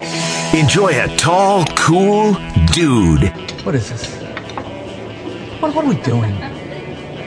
[0.00, 2.34] Enjoy a tall, cool
[2.72, 3.32] dude.
[3.64, 4.16] What is this?
[5.60, 6.32] What, what are we doing?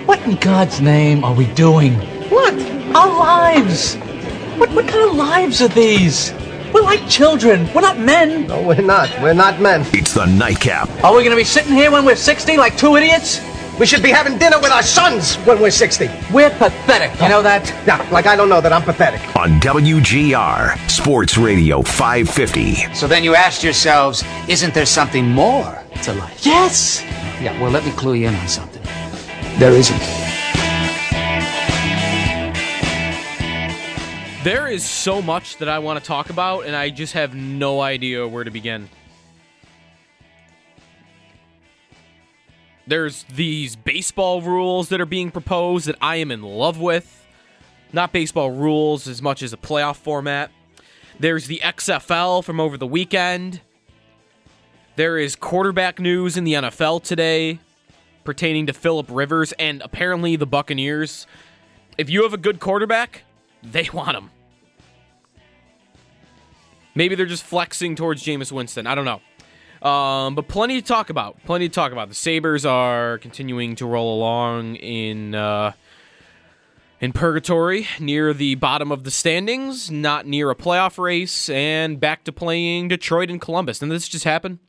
[0.08, 1.94] What in God's name are we doing?
[2.30, 2.54] What?
[2.96, 3.96] Our lives!
[4.58, 6.34] What, what kind of lives are these?
[6.74, 7.70] We're like children.
[7.76, 8.48] We're not men.
[8.48, 9.10] No, we're not.
[9.22, 9.86] We're not men.
[9.94, 12.96] It's the nightcap Are we going to be sitting here when we're 60 like two
[12.96, 13.40] idiots?
[13.82, 16.08] We should be having dinner with our sons when we're 60.
[16.32, 17.20] We're pathetic.
[17.20, 17.68] You know that?
[17.88, 19.20] Yeah, like I don't know that I'm pathetic.
[19.36, 22.94] on WGR Sports Radio 550.
[22.94, 26.46] So then you asked yourselves, isn't there something more to life?
[26.46, 27.02] Yes!
[27.42, 28.84] Yeah, well, let me clue you in on something.
[29.58, 30.00] There isn't.
[34.44, 37.82] There is so much that I want to talk about, and I just have no
[37.82, 38.90] idea where to begin.
[42.92, 47.26] There's these baseball rules that are being proposed that I am in love with.
[47.94, 50.52] Not baseball rules as much as a playoff format.
[51.18, 53.62] There's the XFL from over the weekend.
[54.98, 57.60] There is quarterback news in the NFL today
[58.26, 61.28] pertaining to Philip Rivers and apparently the Buccaneers.
[61.98, 63.24] If you have a good quarterback,
[63.64, 64.32] they want him.
[66.94, 68.86] Maybe they're just flexing towards Jameis Winston.
[68.86, 69.22] I don't know.
[69.82, 71.44] Um, but plenty to talk about.
[71.46, 72.10] Plenty to talk about.
[72.10, 75.74] The Sabres are continuing to roll along in uh,
[77.00, 82.24] in purgatory, near the bottom of the standings, not near a playoff race, and back
[82.26, 83.80] to playing Detroit and Columbus.
[83.80, 84.60] Didn't this just happen?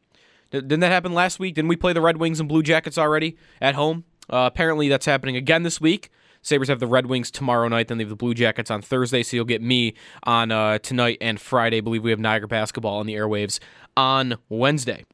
[0.51, 1.55] Didn't that happen last week?
[1.55, 4.05] Didn't we play the Red Wings and Blue Jackets already at home?
[4.31, 6.11] Uh, apparently, that's happening again this week.
[6.45, 9.23] Sabres have the Red Wings tomorrow night, then they have the Blue Jackets on Thursday,
[9.23, 9.95] so you'll get me
[10.25, 11.77] on uh, tonight and Friday.
[11.77, 13.61] I believe we have Niagara basketball on the airwaves
[13.97, 15.05] on Wednesday.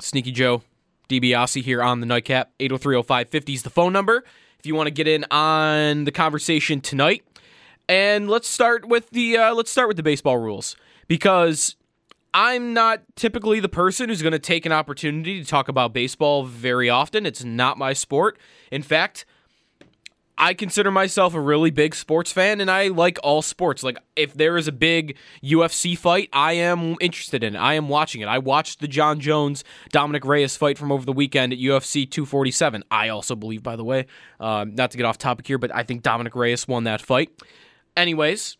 [0.00, 0.62] Sneaky Joe
[1.08, 2.50] DiBiase here on the Nightcap.
[2.58, 4.24] 8030550 is the phone number
[4.58, 7.24] if you want to get in on the conversation tonight.
[7.88, 10.76] And let's start with the uh, let's start with the baseball rules
[11.08, 11.76] because
[12.32, 16.44] I'm not typically the person who's going to take an opportunity to talk about baseball
[16.44, 17.26] very often.
[17.26, 18.38] It's not my sport.
[18.70, 19.26] In fact,
[20.38, 23.82] I consider myself a really big sports fan and I like all sports.
[23.82, 27.58] Like if there is a big UFC fight, I am interested in it.
[27.58, 28.26] I am watching it.
[28.26, 32.82] I watched the Jon Jones Dominic Reyes fight from over the weekend at UFC 247.
[32.90, 34.06] I also believe, by the way,
[34.40, 37.30] uh, not to get off topic here, but I think Dominic Reyes won that fight.
[37.96, 38.56] Anyways,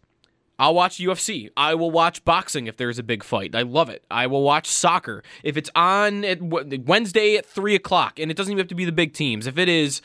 [0.58, 1.50] I'll watch UFC.
[1.56, 3.56] I will watch boxing if there's a big fight.
[3.56, 4.04] I love it.
[4.10, 8.52] I will watch soccer if it's on at Wednesday at three o'clock, and it doesn't
[8.52, 9.46] even have to be the big teams.
[9.46, 10.02] If it is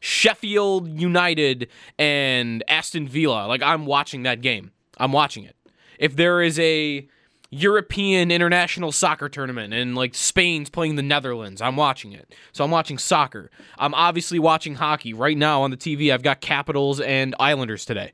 [0.00, 4.72] Sheffield United and Aston Villa, like I'm watching that game.
[4.98, 5.56] I'm watching it.
[5.98, 7.08] If there is a
[7.50, 12.34] European international soccer tournament and like Spain's playing the Netherlands, I'm watching it.
[12.52, 13.50] So I'm watching soccer.
[13.78, 16.12] I'm obviously watching hockey right now on the TV.
[16.12, 18.12] I've got Capitals and Islanders today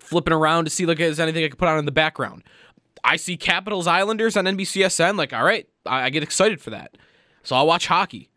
[0.00, 2.42] flipping around to see like there's anything I can put on in the background.
[3.02, 5.16] I see Capitals Islanders on NBCSN.
[5.16, 6.96] Like, all right, I get excited for that.
[7.42, 8.30] So I'll watch hockey.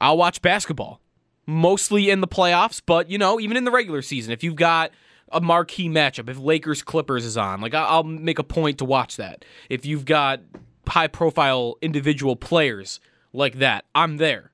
[0.00, 1.00] I'll watch basketball,
[1.46, 4.92] mostly in the playoffs, but you know, even in the regular season, if you've got
[5.32, 9.16] a marquee matchup, if Lakers Clippers is on, like I'll make a point to watch
[9.16, 9.44] that.
[9.68, 10.40] If you've got
[10.88, 13.00] high profile individual players
[13.32, 14.50] like that, I'm there.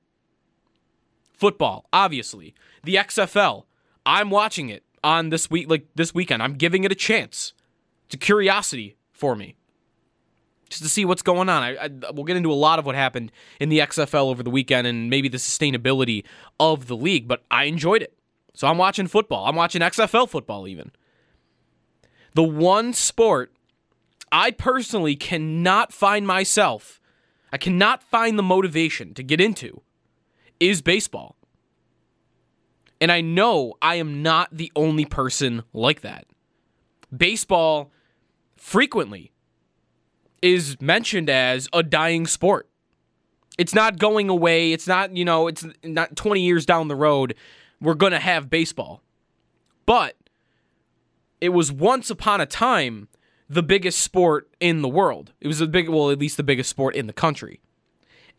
[1.33, 2.53] Football, obviously.
[2.83, 3.65] The XFL,
[4.05, 6.41] I'm watching it on this week like this weekend.
[6.41, 7.53] I'm giving it a chance.
[8.05, 9.56] It's a curiosity for me.
[10.69, 11.63] Just to see what's going on.
[11.63, 14.49] I, I we'll get into a lot of what happened in the XFL over the
[14.49, 16.23] weekend and maybe the sustainability
[16.59, 18.13] of the league, but I enjoyed it.
[18.53, 19.45] So I'm watching football.
[19.45, 20.91] I'm watching XFL football even.
[22.33, 23.53] The one sport
[24.31, 26.99] I personally cannot find myself,
[27.51, 29.81] I cannot find the motivation to get into
[30.59, 31.35] is baseball.
[32.99, 36.25] And I know I am not the only person like that.
[37.15, 37.91] Baseball
[38.55, 39.31] frequently
[40.41, 42.69] is mentioned as a dying sport.
[43.57, 44.71] It's not going away.
[44.71, 47.35] It's not, you know, it's not 20 years down the road.
[47.81, 49.01] We're going to have baseball.
[49.85, 50.15] But
[51.41, 53.07] it was once upon a time
[53.49, 55.33] the biggest sport in the world.
[55.39, 57.61] It was the big, well, at least the biggest sport in the country.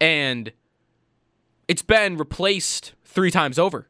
[0.00, 0.52] And
[1.66, 3.88] it's been replaced three times over.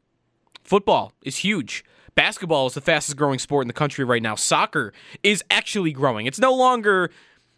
[0.64, 1.84] Football is huge.
[2.14, 4.34] Basketball is the fastest growing sport in the country right now.
[4.34, 6.26] Soccer is actually growing.
[6.26, 7.10] It's no longer,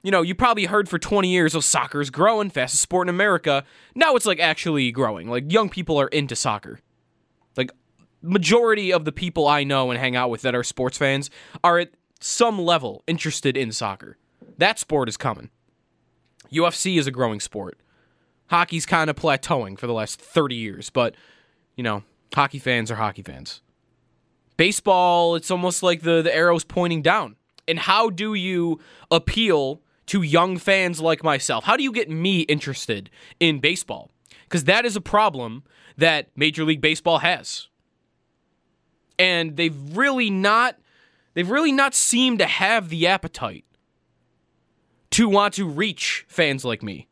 [0.02, 3.64] you know, you probably heard for 20 years, oh, soccer's growing, fastest sport in America.
[3.94, 5.28] Now it's like actually growing.
[5.28, 6.80] Like young people are into soccer.
[7.56, 7.70] Like
[8.22, 11.30] majority of the people I know and hang out with that are sports fans
[11.62, 14.16] are at some level interested in soccer.
[14.58, 15.50] That sport is coming.
[16.52, 17.78] UFC is a growing sport.
[18.48, 21.14] Hockey's kind of plateauing for the last 30 years, but
[21.76, 22.02] you know,
[22.34, 23.60] hockey fans are hockey fans.
[24.56, 27.36] Baseball, it's almost like the, the arrow's pointing down.
[27.66, 28.80] And how do you
[29.10, 31.62] appeal to young fans like myself?
[31.62, 34.10] How do you get me interested in baseball?
[34.42, 35.62] Because that is a problem
[35.96, 37.68] that Major League Baseball has.
[39.20, 40.76] And they've really not
[41.34, 43.64] they've really not seemed to have the appetite
[45.12, 47.06] to want to reach fans like me.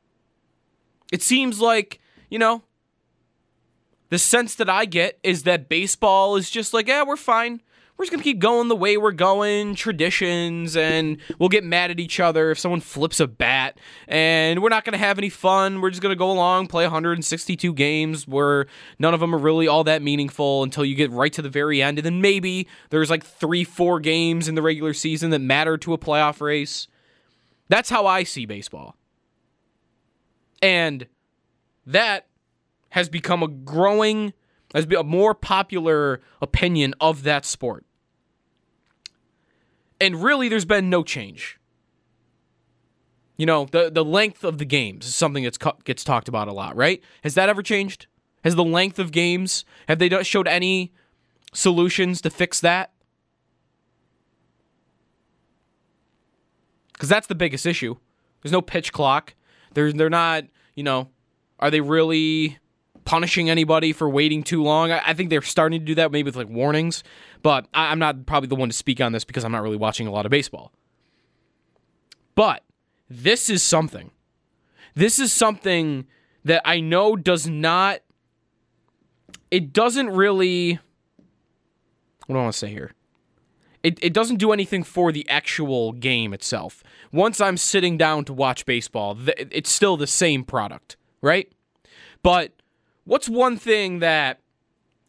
[1.12, 2.64] It seems like, you know,
[4.08, 7.62] the sense that I get is that baseball is just like, yeah, we're fine.
[7.98, 11.90] We're just going to keep going the way we're going, traditions, and we'll get mad
[11.90, 15.28] at each other if someone flips a bat, and we're not going to have any
[15.28, 15.80] fun.
[15.80, 18.66] We're just going to go along, play 162 games where
[19.00, 21.82] none of them are really all that meaningful until you get right to the very
[21.82, 21.98] end.
[21.98, 25.92] And then maybe there's like three, four games in the regular season that matter to
[25.92, 26.86] a playoff race.
[27.68, 28.94] That's how I see baseball.
[30.62, 31.08] And
[31.84, 32.28] that
[32.90, 34.34] has become a growing,
[34.72, 37.84] has been a more popular opinion of that sport.
[40.00, 41.58] And really, there's been no change.
[43.36, 46.52] You know, the, the length of the games is something that gets talked about a
[46.52, 47.02] lot, right?
[47.22, 48.06] Has that ever changed?
[48.44, 50.92] Has the length of games, have they showed any
[51.52, 52.92] solutions to fix that?
[56.92, 57.96] Because that's the biggest issue.
[58.42, 59.34] There's no pitch clock.
[59.74, 60.44] They're they're not,
[60.74, 61.10] you know,
[61.60, 62.58] are they really
[63.08, 64.92] punishing anybody for waiting too long?
[64.92, 67.02] I, I think they're starting to do that, maybe with like warnings.
[67.42, 69.78] But I, I'm not probably the one to speak on this because I'm not really
[69.78, 70.72] watching a lot of baseball.
[72.34, 72.62] But
[73.08, 74.10] this is something.
[74.94, 76.06] This is something
[76.44, 78.00] that I know does not.
[79.50, 80.78] It doesn't really.
[82.26, 82.92] What do I want to say here?
[83.82, 86.84] It, it doesn't do anything for the actual game itself.
[87.10, 91.50] Once I'm sitting down to watch baseball, th- it's still the same product, right?
[92.22, 92.52] But
[93.08, 94.40] what's one thing that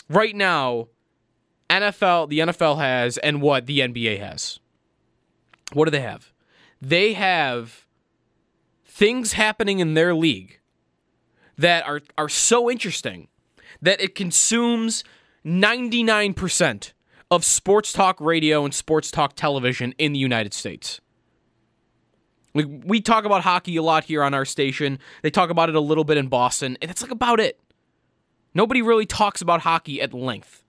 [0.09, 0.87] right now
[1.69, 4.59] NFL, the NFL has, and what the NBA has?
[5.73, 6.31] What do they have?
[6.81, 7.85] They have
[8.85, 10.59] things happening in their league
[11.57, 13.27] that are, are so interesting
[13.81, 15.03] that it consumes
[15.45, 16.93] 99%
[17.29, 21.01] of sports talk radio and sports talk television in the United States.
[22.53, 24.99] We, we talk about hockey a lot here on our station.
[25.21, 27.59] They talk about it a little bit in Boston, and that's like about it.
[28.53, 30.63] Nobody really talks about hockey at length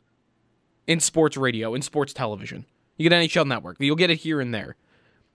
[0.87, 2.67] in sports radio, in sports television.
[2.97, 3.77] You get NHL Network.
[3.81, 4.77] You'll get it here and there.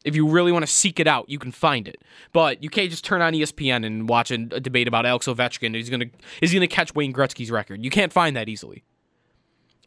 [0.04, 2.04] If you really want to seek it out, you can find it.
[2.32, 5.74] But you can't just turn on ESPN and watch a, debate about Alex Ovechkin.
[5.74, 6.06] He's gonna
[6.42, 7.84] is he gonna catch Wayne Gretzky's record?
[7.84, 8.84] You can't find that easily.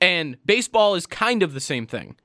[0.01, 2.17] And baseball is kind of the same thing.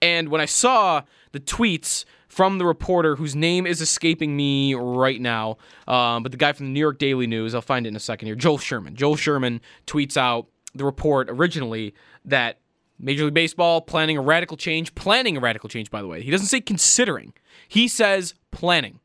[0.00, 5.20] And when I saw the tweets from the reporter whose name is escaping me right
[5.20, 7.96] now, um, but the guy from the New York Daily News, I'll find it in
[7.96, 8.94] a second here, Joel Sherman.
[8.94, 11.94] Joel Sherman tweets out the report originally
[12.24, 12.58] that
[12.98, 16.22] Major League Baseball planning a radical change, planning a radical change, by the way.
[16.22, 17.32] He doesn't say considering,
[17.66, 19.00] he says planning.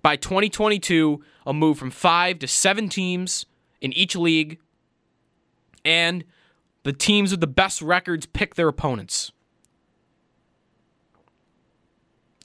[0.00, 3.46] By 2022, a move from five to seven teams
[3.80, 4.58] in each league
[5.84, 6.24] and
[6.84, 9.32] the teams with the best records pick their opponents.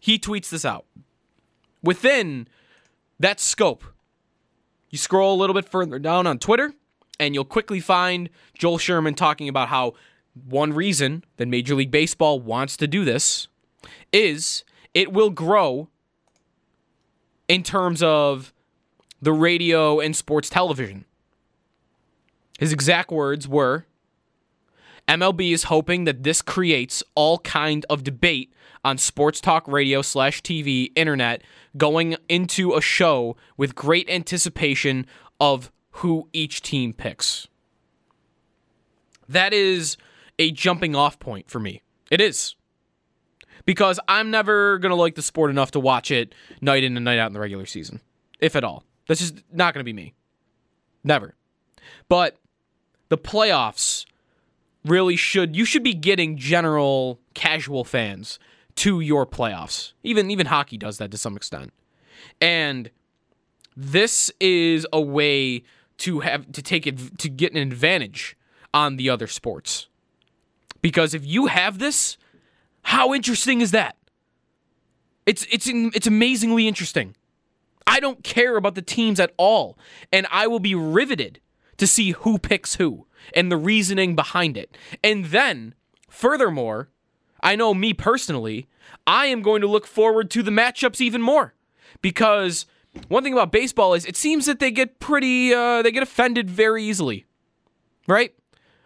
[0.04, 0.86] He tweets this out.
[1.82, 2.50] Within
[3.22, 3.86] that scope,
[4.90, 6.74] you scroll a little bit further down on Twitter,
[7.22, 9.94] and you'll quickly find Joel Sherman talking about how
[10.34, 13.48] one reason that Major League Baseball wants to do this
[14.12, 15.88] is it will grow
[17.48, 18.52] in terms of
[19.22, 21.06] the radio and sports television.
[22.60, 23.86] His exact words were
[25.08, 30.42] MLB is hoping that this creates all kind of debate on sports talk radio slash
[30.42, 31.42] TV, internet,
[31.78, 35.06] going into a show with great anticipation
[35.40, 37.48] of who each team picks.
[39.28, 39.98] That is
[40.38, 41.82] a jumping off point for me.
[42.12, 42.56] It is.
[43.66, 47.06] Because I'm never going to like the sport enough to watch it night in and
[47.06, 48.02] night out in the regular season,
[48.40, 48.84] if at all.
[49.08, 50.14] That's just not going to be me.
[51.04, 51.36] Never.
[52.10, 52.38] But
[53.10, 54.06] the playoffs
[54.86, 58.38] really should you should be getting general casual fans
[58.76, 59.94] to your playoffs.
[60.04, 61.72] Even even hockey does that to some extent.
[62.42, 62.90] And
[63.76, 65.64] this is a way
[66.00, 68.38] to have to take it to get an advantage
[68.74, 69.88] on the other sports.
[70.82, 72.18] Because if you have this,
[72.84, 73.96] how interesting is that?
[75.26, 77.16] It's it's it's amazingly interesting.
[77.88, 79.78] I don't care about the teams at all,
[80.12, 81.40] and I will be riveted
[81.78, 84.78] to see who picks who and the reasoning behind it.
[85.04, 85.76] And then,
[86.10, 86.90] furthermore,
[87.44, 88.68] I know me personally,
[89.06, 91.54] I am going to look forward to the matchups even more
[92.02, 92.66] because
[93.10, 96.50] one thing about baseball is it seems that they get pretty uh, they get offended
[96.50, 97.26] very easily,
[98.08, 98.34] right?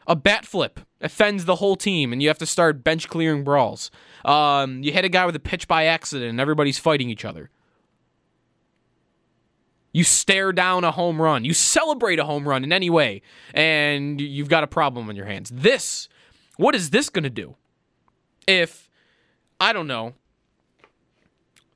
[0.08, 3.92] A bat flip offends the whole team, and you have to start bench clearing brawls.
[4.26, 7.50] Um, you hit a guy with a pitch by accident, and everybody's fighting each other.
[9.92, 11.44] You stare down a home run.
[11.44, 13.22] You celebrate a home run in any way,
[13.54, 15.52] and you've got a problem on your hands.
[15.54, 16.08] This,
[16.56, 17.56] what is this going to do?
[18.48, 18.90] If,
[19.60, 20.14] I don't know,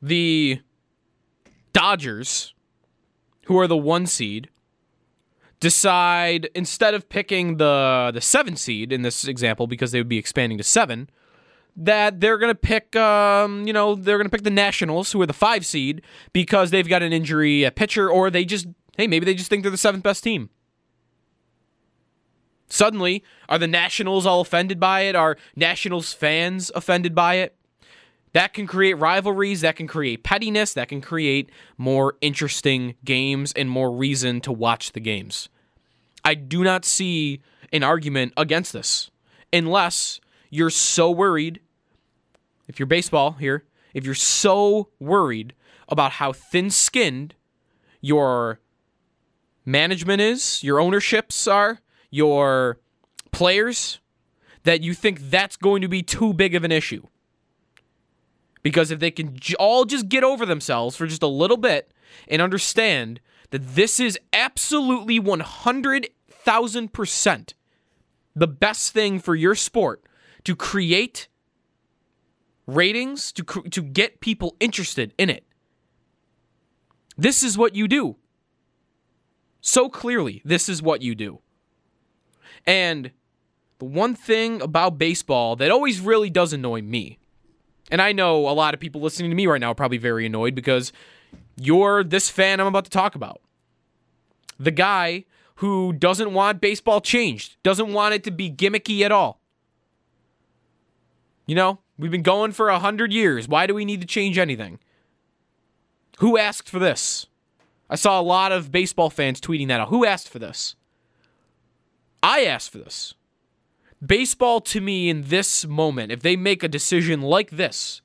[0.02, 0.62] the
[1.74, 2.54] Dodgers,
[3.46, 4.50] who are the one seed,
[5.60, 10.18] decide instead of picking the the seven seed in this example because they would be
[10.18, 11.10] expanding to seven,
[11.76, 15.34] that they're gonna pick um, you know, they're gonna pick the Nationals, who are the
[15.34, 16.02] five seed,
[16.34, 19.72] because they've got an injury pitcher, or they just hey, maybe they just think they're
[19.72, 20.50] the seventh best team.
[22.72, 25.16] Suddenly, are the Nationals all offended by it?
[25.16, 27.56] Are Nationals fans offended by it?
[28.32, 33.70] That can create rivalries, that can create pettiness, that can create more interesting games and
[33.70, 35.50] more reason to watch the games.
[36.24, 37.42] I do not see
[37.74, 39.12] an argument against this
[39.52, 41.60] unless you're so worried,
[42.70, 45.54] if you're baseball here, if you're so worried
[45.90, 47.36] about how thin skinned
[48.00, 48.62] your
[49.66, 52.80] management is, your ownerships are, your
[53.32, 54.00] players,
[54.64, 57.08] that you think that's going to be too big of an issue.
[58.62, 61.92] Because if they can all just get over themselves for just a little bit
[62.28, 67.54] and understand that this is absolutely 100,000%
[68.34, 70.04] the best thing for your sport
[70.44, 71.28] to create
[72.66, 75.46] ratings, to, to get people interested in it.
[77.18, 78.18] This is what you do.
[79.60, 81.42] So clearly, this is what you do.
[82.66, 83.12] And
[83.80, 87.18] the one thing about baseball that always really does annoy me
[87.92, 90.26] and I know a lot of people listening to me right now are probably very
[90.26, 90.94] annoyed because
[91.58, 93.42] you're this fan I'm about to talk about.
[94.58, 95.26] The guy
[95.56, 99.42] who doesn't want baseball changed, doesn't want it to be gimmicky at all.
[101.46, 103.48] You know, we've been going for a hundred years.
[103.48, 104.80] Why do we need to change anything?
[106.20, 107.26] Who asked for this?
[107.90, 109.90] I saw a lot of baseball fans tweeting that out.
[109.90, 110.76] Who asked for this?
[112.24, 113.14] I asked for this.
[114.04, 118.02] Baseball to me in this moment, if they make a decision like this,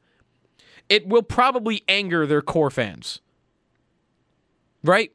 [0.88, 3.20] it will probably anger their core fans.
[4.85, 5.12] Right?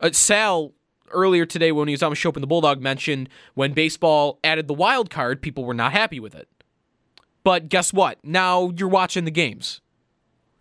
[0.00, 0.72] Uh, Sal
[1.10, 4.68] earlier today when he was on the show in the Bulldog mentioned when baseball added
[4.68, 6.48] the wild card, people were not happy with it.
[7.44, 8.18] But guess what?
[8.24, 9.80] Now you're watching the games.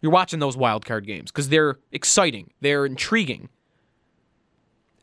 [0.01, 3.50] You're watching those wild card games because they're exciting, they're intriguing.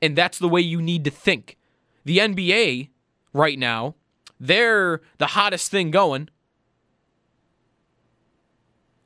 [0.00, 1.56] And that's the way you need to think.
[2.04, 2.88] The NBA
[3.32, 3.94] right now
[4.42, 6.28] they're the hottest thing going.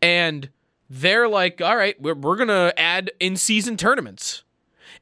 [0.01, 0.49] And
[0.89, 4.45] they're like, all right, we're, we're going to add in season tournaments.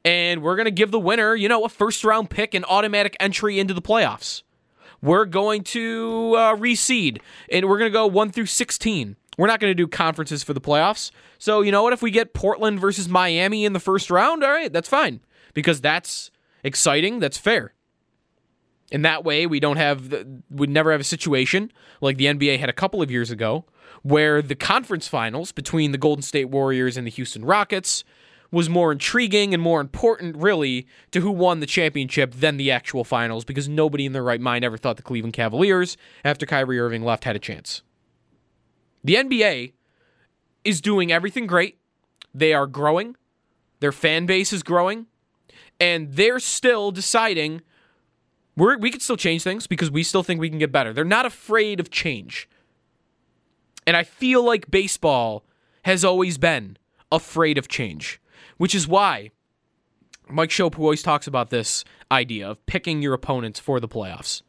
[0.03, 3.15] And we're going to give the winner, you know, a first round pick and automatic
[3.19, 4.43] entry into the playoffs.
[5.01, 9.15] We're going to uh, reseed and we're going to go 1 through 16.
[9.37, 11.11] We're not going to do conferences for the playoffs.
[11.37, 11.93] So, you know what?
[11.93, 15.21] If we get Portland versus Miami in the first round, all right, that's fine
[15.53, 16.31] because that's
[16.63, 17.19] exciting.
[17.19, 17.74] That's fair.
[18.95, 22.69] In that way, we don't have we never have a situation like the NBA had
[22.69, 23.65] a couple of years ago
[24.03, 28.05] where the conference finals between the Golden State Warriors and the Houston Rockets
[28.51, 33.03] was more intriguing and more important really to who won the championship than the actual
[33.03, 37.03] finals because nobody in their right mind ever thought the Cleveland Cavaliers after Kyrie Irving
[37.03, 37.81] left had a chance.
[39.03, 39.73] The NBA
[40.63, 41.79] is doing everything great.
[42.33, 43.17] They are growing.
[43.81, 45.07] Their fan base is growing
[45.81, 47.61] and they're still deciding
[48.55, 50.93] we're, we can still change things because we still think we can get better.
[50.93, 52.49] They're not afraid of change.
[53.85, 55.43] And I feel like baseball
[55.83, 56.77] has always been
[57.11, 58.19] afraid of change,
[58.57, 59.31] which is why
[60.29, 64.41] Mike who always talks about this idea of picking your opponents for the playoffs,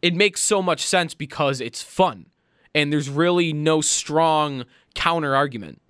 [0.00, 2.26] it makes so much sense because it's fun
[2.74, 5.80] and there's really no strong counter argument.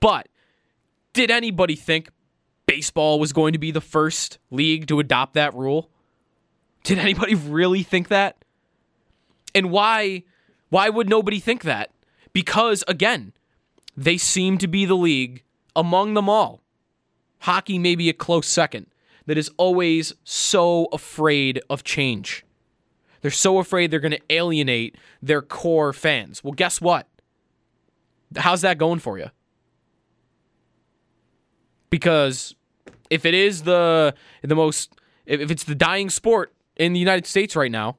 [0.00, 0.28] But
[1.12, 2.10] did anybody think
[2.66, 5.90] baseball was going to be the first league to adopt that rule?
[6.82, 8.36] Did anybody really think that?
[9.54, 10.24] And why
[10.70, 11.90] why would nobody think that?
[12.32, 13.32] Because again,
[13.96, 15.42] they seem to be the league
[15.76, 16.62] among them all.
[17.40, 18.86] Hockey may be a close second
[19.26, 22.44] that is always so afraid of change.
[23.20, 26.44] They're so afraid they're going to alienate their core fans.
[26.44, 27.06] Well, guess what?
[28.36, 29.30] How's that going for you?
[31.94, 32.56] Because
[33.08, 34.94] if it is the the most
[35.26, 37.98] if it's the dying sport in the United States right now,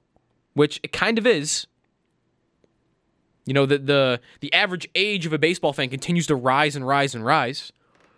[0.54, 1.66] which it kind of is,
[3.46, 6.86] you know, the the the average age of a baseball fan continues to rise and
[6.86, 7.72] rise and rise.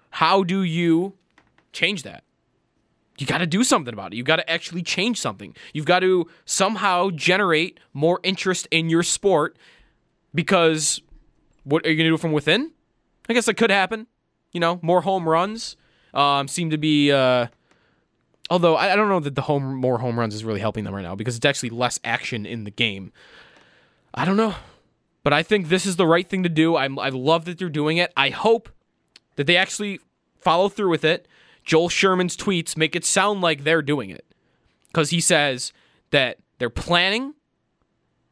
[0.09, 1.13] How do you
[1.73, 2.23] change that?
[3.19, 4.17] You got to do something about it.
[4.17, 5.55] You got to actually change something.
[5.73, 9.57] You've got to somehow generate more interest in your sport
[10.33, 11.03] because
[11.65, 12.71] what are you going to do from within?
[13.29, 14.07] I guess that could happen.
[14.57, 15.77] You know, more home runs
[16.15, 17.11] um, seem to be.
[17.11, 17.45] Uh,
[18.49, 20.95] although I, I don't know that the home more home runs is really helping them
[20.95, 23.13] right now because it's actually less action in the game.
[24.15, 24.55] I don't know,
[25.21, 26.75] but I think this is the right thing to do.
[26.75, 28.11] I, I love that they're doing it.
[28.17, 28.69] I hope
[29.35, 29.99] that they actually
[30.39, 31.27] follow through with it.
[31.63, 34.25] Joel Sherman's tweets make it sound like they're doing it
[34.87, 35.71] because he says
[36.09, 37.35] that they're planning,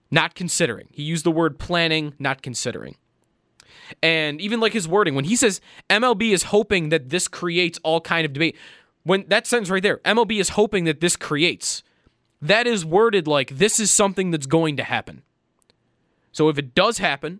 [0.09, 0.87] not considering.
[0.89, 2.95] He used the word planning, not considering.
[4.01, 8.01] And even like his wording, when he says MLB is hoping that this creates all
[8.01, 8.55] kind of debate,
[9.03, 11.83] when that sentence right there, MLB is hoping that this creates,
[12.41, 15.21] that is worded like this is something that's going to happen.
[16.31, 17.39] So if it does happen,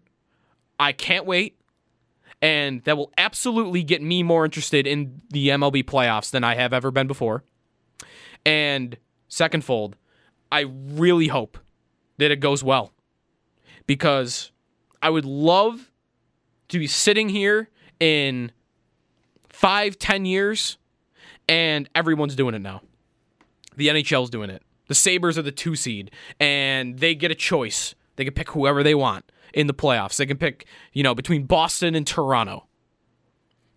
[0.79, 1.59] I can't wait.
[2.41, 6.73] And that will absolutely get me more interested in the MLB playoffs than I have
[6.73, 7.43] ever been before.
[8.45, 8.97] And
[9.27, 9.95] second fold,
[10.51, 11.57] I really hope
[12.17, 12.91] that it goes well
[13.87, 14.51] because
[15.01, 15.91] I would love
[16.75, 17.69] to be sitting here
[18.01, 18.51] in
[19.47, 20.77] five, ten years
[21.47, 22.81] and everyone's doing it now.
[23.77, 24.61] The NHL's doing it.
[24.87, 27.95] The Sabres are the two seed and they get a choice.
[28.17, 30.17] They can pick whoever they want in the playoffs.
[30.17, 32.65] They can pick, you know, between Boston and Toronto.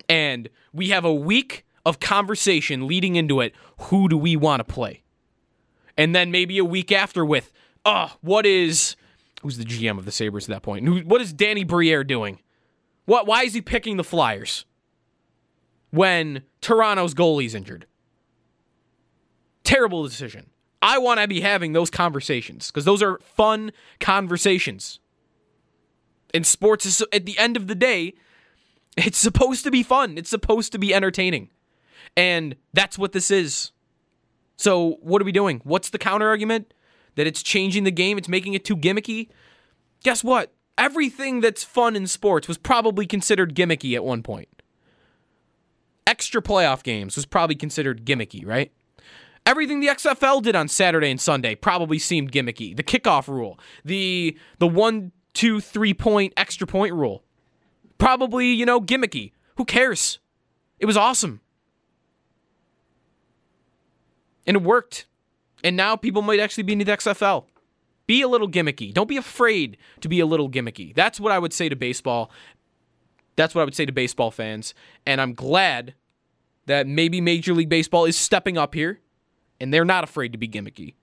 [0.09, 3.53] And we have a week of conversation leading into it.
[3.83, 5.03] Who do we want to play?
[5.97, 7.51] And then maybe a week after with,
[7.85, 8.97] oh, what is
[9.41, 11.05] who's the GM of the Sabres at that point?
[11.05, 12.39] What is Danny Briere doing?
[13.09, 14.65] What why is he picking the Flyers
[15.89, 17.87] when Toronto's goalie's injured?
[19.63, 20.51] Terrible decision.
[20.83, 24.99] I want to be having those conversations because those are fun conversations.
[26.35, 28.13] And sports is at the end of the day,
[28.95, 30.15] it's supposed to be fun.
[30.15, 31.49] It's supposed to be entertaining.
[32.15, 33.71] And that's what this is.
[34.55, 35.61] So, what are we doing?
[35.63, 36.75] What's the counter argument?
[37.15, 39.29] That it's changing the game, it's making it too gimmicky?
[40.03, 40.53] Guess what?
[40.79, 44.47] Everything that's fun in sports was probably considered gimmicky at one point.
[46.07, 48.71] Extra playoff games was probably considered gimmicky, right?
[49.45, 52.75] Everything the XFL did on Saturday and Sunday probably seemed gimmicky.
[52.75, 57.23] The kickoff rule, the the one, two, three point extra point rule,
[57.97, 59.33] probably you know gimmicky.
[59.57, 60.19] Who cares?
[60.79, 61.41] It was awesome,
[64.47, 65.07] and it worked.
[65.61, 67.43] And now people might actually be into the XFL.
[68.09, 68.91] Be a little gimmicky.
[68.91, 70.95] Don't be afraid to be a little gimmicky.
[70.95, 72.31] That's what I would say to baseball.
[73.35, 74.73] That's what I would say to baseball fans.
[75.05, 75.93] And I'm glad
[76.65, 78.99] that maybe Major League Baseball is stepping up here
[79.61, 80.95] and they're not afraid to be gimmicky.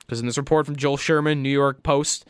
[0.00, 2.26] Because in this report from Joel Sherman, New York Post,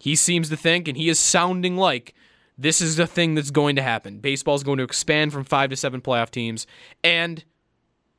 [0.00, 2.14] he seems to think, and he is sounding like
[2.58, 4.18] this is the thing that's going to happen.
[4.18, 6.66] Baseball is going to expand from five to seven playoff teams,
[7.04, 7.44] and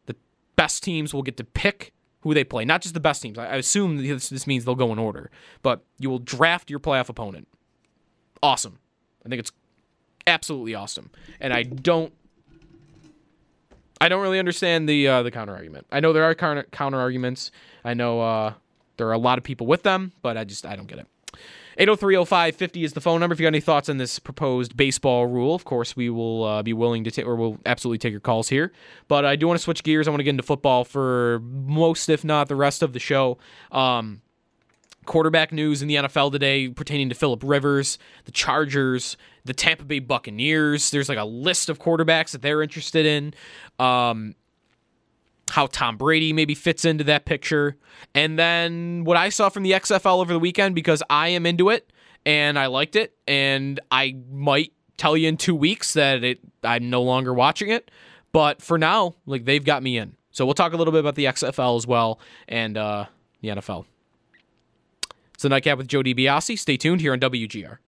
[0.06, 0.16] the
[0.56, 1.92] best teams will get to pick
[2.22, 2.66] who they play.
[2.66, 3.38] Not just the best teams.
[3.38, 5.32] I assume this, this means they'll go in order,
[5.62, 7.48] but you will draft your playoff opponent.
[8.44, 8.80] Awesome.
[9.26, 9.52] I think it's
[10.28, 11.10] absolutely awesome.
[11.40, 12.14] And I don't
[14.00, 15.86] I don't really understand the uh, the counter argument.
[15.92, 17.52] I know there are counter counter arguments.
[17.86, 18.54] I know uh,
[18.98, 21.08] there are a lot of people with them, but I just I don't get it.
[21.82, 23.34] 8030550 is the phone number.
[23.34, 26.62] If you got any thoughts on this proposed baseball rule, of course, we will uh,
[26.62, 28.72] be willing to take, or we'll absolutely take your calls here.
[29.08, 30.08] But I do want to switch gears.
[30.08, 33.40] I want to get into football for most, if not the rest of the show.
[33.72, 34.22] Um,
[35.06, 39.98] quarterback news in the NFL today pertaining to Philip Rivers, the Chargers, the Tampa Bay
[39.98, 40.92] Buccaneers.
[40.92, 43.34] There's like a list of quarterbacks that they're interested in.
[43.84, 44.36] Um,
[45.52, 47.78] how Tom Brady maybe fits into that picture.
[48.16, 51.70] And then what I saw from the XFL over the weekend because I am into
[51.70, 51.92] it
[52.26, 56.90] and I liked it and I might tell you in 2 weeks that it I'm
[56.90, 57.92] no longer watching it,
[58.32, 60.16] but for now, like they've got me in.
[60.32, 63.06] So we'll talk a little bit about the XFL as well and uh,
[63.42, 63.86] the NFL.
[65.34, 66.58] It's the Nightcap with Joe DiBiase.
[66.58, 67.78] Stay tuned here on WGR.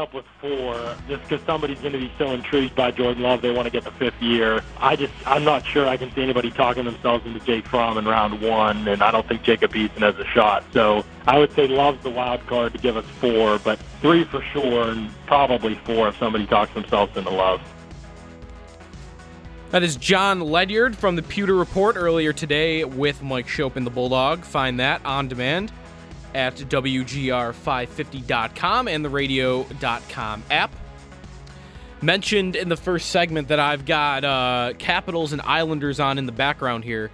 [0.00, 3.52] up with four just because somebody's going to be so intrigued by Jordan Love they
[3.52, 4.62] want to get the fifth year.
[4.78, 8.06] I just I'm not sure I can see anybody talking themselves into Jake Fromm in
[8.06, 10.64] round one, and I don't think Jacob Eason has a shot.
[10.72, 14.42] So I would say Love's the wild card to give us four, but three for
[14.52, 17.60] sure, and probably four if somebody talks themselves into Love.
[19.70, 23.90] That is Jon Ledyard from the Pewter Report earlier today with Mike Schopp and, the
[23.90, 24.42] Bulldog.
[24.44, 25.72] Find that on demand
[26.34, 30.74] at WGR550.com and the radio.com app.
[32.02, 36.32] Mentioned in the first segment that I've got uh, Capitals and Islanders on in the
[36.32, 37.10] background here.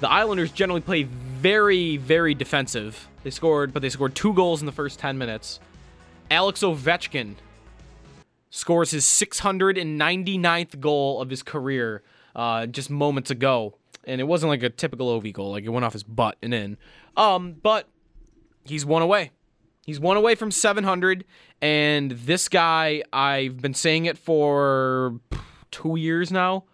[0.00, 3.08] The Islanders generally play very, very defensive.
[3.22, 5.60] They scored, but they scored two goals in the first 10 minutes.
[6.30, 7.36] Alex Ovechkin
[8.50, 12.02] scores his 699th goal of his career
[12.34, 13.76] uh, just moments ago.
[14.04, 16.54] And it wasn't like a typical OV goal, like it went off his butt and
[16.54, 16.76] in.
[17.16, 17.86] Um, but
[18.64, 19.32] he's one away.
[19.86, 21.24] He's one away from 700,
[21.60, 25.18] and this guy, I've been saying it for
[25.70, 26.64] two years now.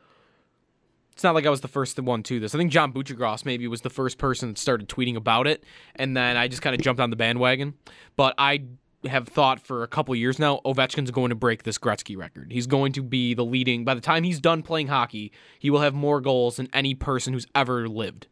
[1.13, 2.55] It's not like I was the first one to this.
[2.55, 6.15] I think John Buccigross maybe was the first person that started tweeting about it, and
[6.15, 7.75] then I just kind of jumped on the bandwagon.
[8.17, 8.65] But I
[9.09, 12.53] have thought for a couple years now, Ovechkin's going to break this Gretzky record.
[12.53, 13.85] He's going to be the leading.
[13.85, 17.33] By the time he's done playing hockey, he will have more goals than any person
[17.33, 18.27] who's ever lived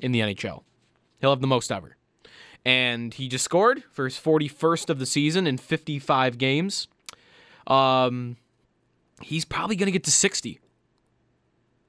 [0.00, 0.64] in the NHL.
[1.20, 1.96] He'll have the most ever
[2.64, 6.88] and he just scored for his 41st of the season in 55 games.
[7.66, 8.36] Um,
[9.20, 10.60] he's probably going to get to 60,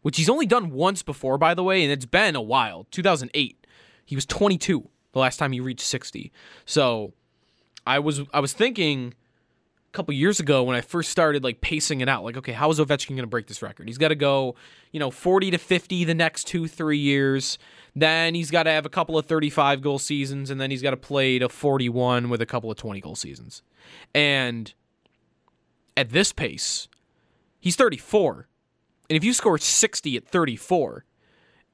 [0.02, 2.88] which he's only done once before, by the way, and it's been a while.
[2.92, 3.66] 2008,
[4.06, 6.32] he was 22 the last time he reached 60.
[6.66, 7.14] So
[7.88, 9.14] I was I was thinking
[9.88, 12.70] a couple years ago when I first started like pacing it out, like, okay, how
[12.70, 13.88] is Ovechkin going to break this record?
[13.88, 14.56] He's got to go,
[14.92, 17.58] you know, 40 to 50 the next two three years.
[17.96, 20.92] Then he's got to have a couple of 35 goal seasons, and then he's got
[20.92, 23.62] to play to 41 with a couple of 20 goal seasons.
[24.14, 24.74] And
[25.96, 26.90] at this pace,
[27.60, 28.48] he's 34.
[29.10, 31.06] And if you score 60 at 34,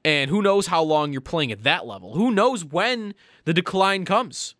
[0.03, 3.13] and who knows how long you're playing at that level, who knows when
[3.45, 4.55] the decline comes?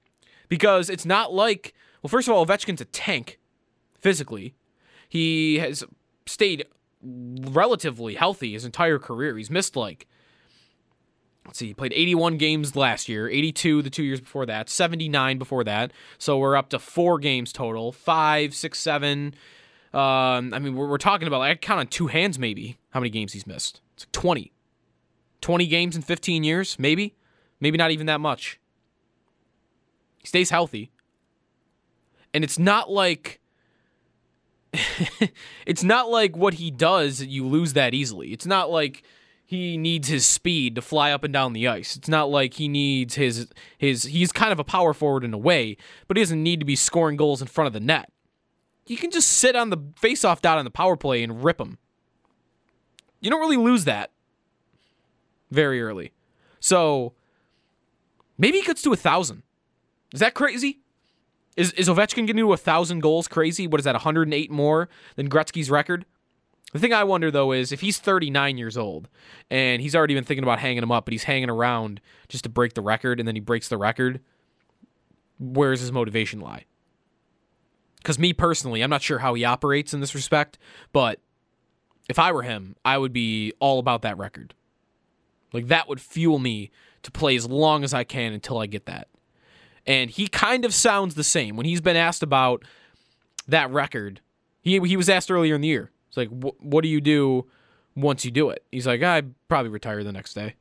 [0.50, 3.40] Because it's not like, well, first of all, Ovechkin's a tank
[4.00, 4.56] physically.
[5.08, 5.84] He has
[6.26, 6.66] stayed
[7.04, 9.38] relatively healthy his entire career.
[9.38, 10.08] He's missed like
[11.46, 15.38] let's see, he played 81 games last year, 82 the two years before that, 79
[15.38, 15.92] before that.
[16.18, 19.36] So we're up to four games total, five, six, seven.
[19.94, 23.10] Um, I mean, we're, we're talking about, I count on two hands maybe how many
[23.10, 23.82] games he's missed.
[23.96, 24.52] It's like 20.
[25.42, 27.16] 20 games in 15 years, maybe.
[27.60, 28.60] Maybe not even that much.
[30.20, 30.92] He stays healthy.
[32.34, 33.40] And it's not like.
[35.66, 38.32] it's not like what he does, you lose that easily.
[38.32, 39.04] It's not like
[39.52, 41.98] he needs his speed to fly up and down the ice.
[41.98, 45.38] It's not like he needs his his he's kind of a power forward in a
[45.38, 45.76] way,
[46.08, 48.10] but he doesn't need to be scoring goals in front of the net.
[48.88, 51.80] You can just sit on the faceoff dot on the power play and rip him.
[53.20, 54.12] You don't really lose that
[55.50, 56.14] very early.
[56.62, 57.12] So
[58.38, 59.44] maybe he gets to a thousand.
[60.14, 60.80] Is that crazy?
[61.58, 63.68] Is is Ovechkin getting to a thousand goals crazy?
[63.68, 63.96] What is that?
[63.96, 64.88] 108 more
[65.18, 66.06] than Gretzky's record?
[66.72, 69.10] The thing I wonder though is if he's 39 years old
[69.50, 72.50] and he's already been thinking about hanging him up, but he's hanging around just to
[72.50, 74.22] break the record, and then he breaks the record.
[75.38, 76.66] Where does his motivation lie?
[77.98, 80.58] Because me personally, I'm not sure how he operates in this respect,
[80.94, 81.20] but
[82.10, 84.54] if I were him, I would be all about that record.
[85.54, 86.72] Like that would fuel me
[87.04, 89.08] to play as long as I can until I get that.
[89.86, 92.64] And he kind of sounds the same when he's been asked about
[93.48, 94.22] that record.
[94.62, 97.48] He he was asked earlier in the year it's like, wh- what do you do
[97.96, 98.66] once you do it?
[98.70, 100.56] He's like, I'd probably retire the next day,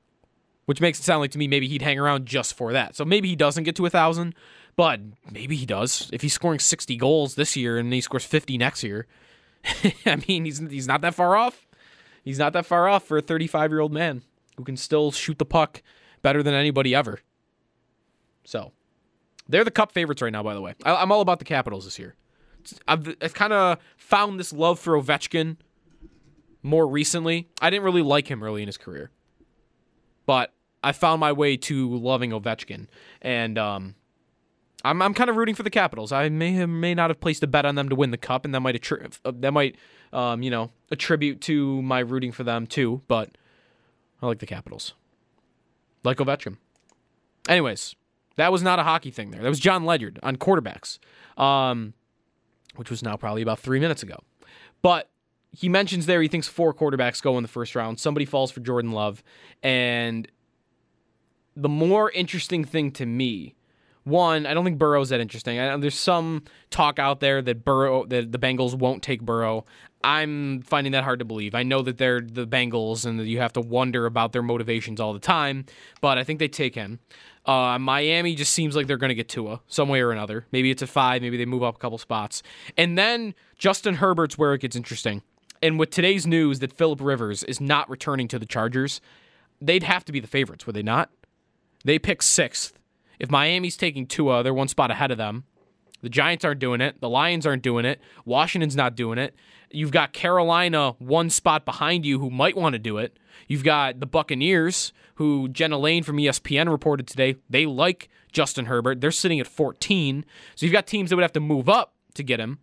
[0.67, 2.95] which makes it sound like to me maybe he'd hang around just for that.
[2.95, 4.37] So maybe he doesn't get to a thousand,
[4.77, 6.09] but maybe he does.
[6.13, 9.09] If he's scoring 60 goals this year and he scores 50 next year,
[10.07, 11.67] I mean, he's he's not that far off.
[12.23, 14.23] He's not that far off for a 35 year old man
[14.57, 15.83] who can still shoot the puck
[16.23, 17.19] better than anybody ever.
[18.45, 18.73] So,
[19.49, 20.75] they're the cup favorites right now, by the way.
[20.85, 22.15] I, I'm all about the Capitals this year.
[22.87, 25.57] I've, I've kind of found this love for Ovechkin
[26.63, 27.49] more recently.
[27.61, 29.11] I didn't really like him early in his career,
[30.27, 32.87] but I found my way to loving Ovechkin,
[33.23, 33.95] and um,
[34.85, 36.13] I'm I'm kind of rooting for the Capitals.
[36.13, 38.45] I may have, may not have placed a bet on them to win the cup,
[38.45, 39.77] and that might attri- uh, that might
[40.13, 43.03] um, you know attribute to my rooting for them too.
[43.09, 43.31] But
[44.23, 44.95] I like the Capitals,
[46.03, 46.57] like Ovechkin.
[47.49, 47.95] Anyways,
[48.37, 49.43] that was not a hockey thing there.
[49.43, 50.99] That was Jon Ledyard on quarterbacks,
[51.37, 51.95] um,
[52.77, 54.19] which was now probably about three minutes ago.
[54.83, 55.09] But
[55.53, 57.99] he mentions there he thinks four quarterbacks go in the first round.
[57.99, 59.23] Somebody falls for Jordan Love,
[59.63, 60.29] and
[61.57, 63.55] the more interesting thing to me
[64.05, 65.59] one, I don't think Burrow's that interesting.
[65.59, 69.67] I, there's some talk out there that Burrow that the Bengals won't take Burrow.
[70.03, 71.55] I'm finding that hard to believe.
[71.55, 75.01] I know that they're the Bengals and that you have to wonder about their motivations
[75.01, 75.67] all the time,
[76.01, 77.01] but I think they take him.
[77.47, 80.47] Uh, Miami just seems like they're going to get Tua some way or another.
[80.53, 81.23] Maybe it's a five.
[81.23, 82.43] Maybe they move up a couple spots.
[82.77, 85.23] And then Justin Herbert's where it gets interesting.
[85.63, 89.01] And with today's news that Philip Rivers is not returning to the Chargers,
[89.61, 91.11] they'd have to be the favorites, would they not?
[91.85, 92.79] They pick sixth.
[93.19, 95.45] If Miami's taking Tua, they're one spot ahead of them.
[96.03, 97.01] The Giants aren't doing it.
[97.01, 98.01] The Lions aren't doing it.
[98.25, 99.35] Washington's not doing it.
[99.71, 103.17] You've got Carolina one spot behind you who might want to do it.
[103.47, 109.01] You've got the Buccaneers, who Jenna Laine from ESPN reported today, they like Justin Herbert.
[109.01, 110.25] They're sitting at 14.
[110.55, 112.59] So you've got teams that would have to move up to get him.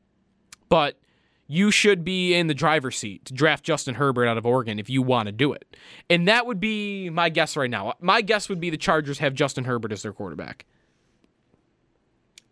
[0.70, 1.00] But
[1.48, 4.90] you should be in the driver's seat to draft Justin Herbert out of Oregon if
[4.90, 5.78] you want to do it.
[6.10, 7.94] And that would be my guess right now.
[8.02, 10.66] My guess would be the Chargers have Justin Herbert as their quarterback.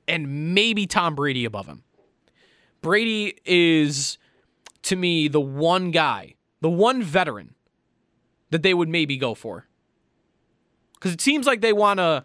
[0.08, 1.84] And maybe Tom Brady above him.
[2.82, 4.18] Brady is,
[4.86, 7.56] to me, the one guy, the one veteran
[8.52, 9.67] that they would maybe go for.
[10.93, 12.24] Because it seems like they want to.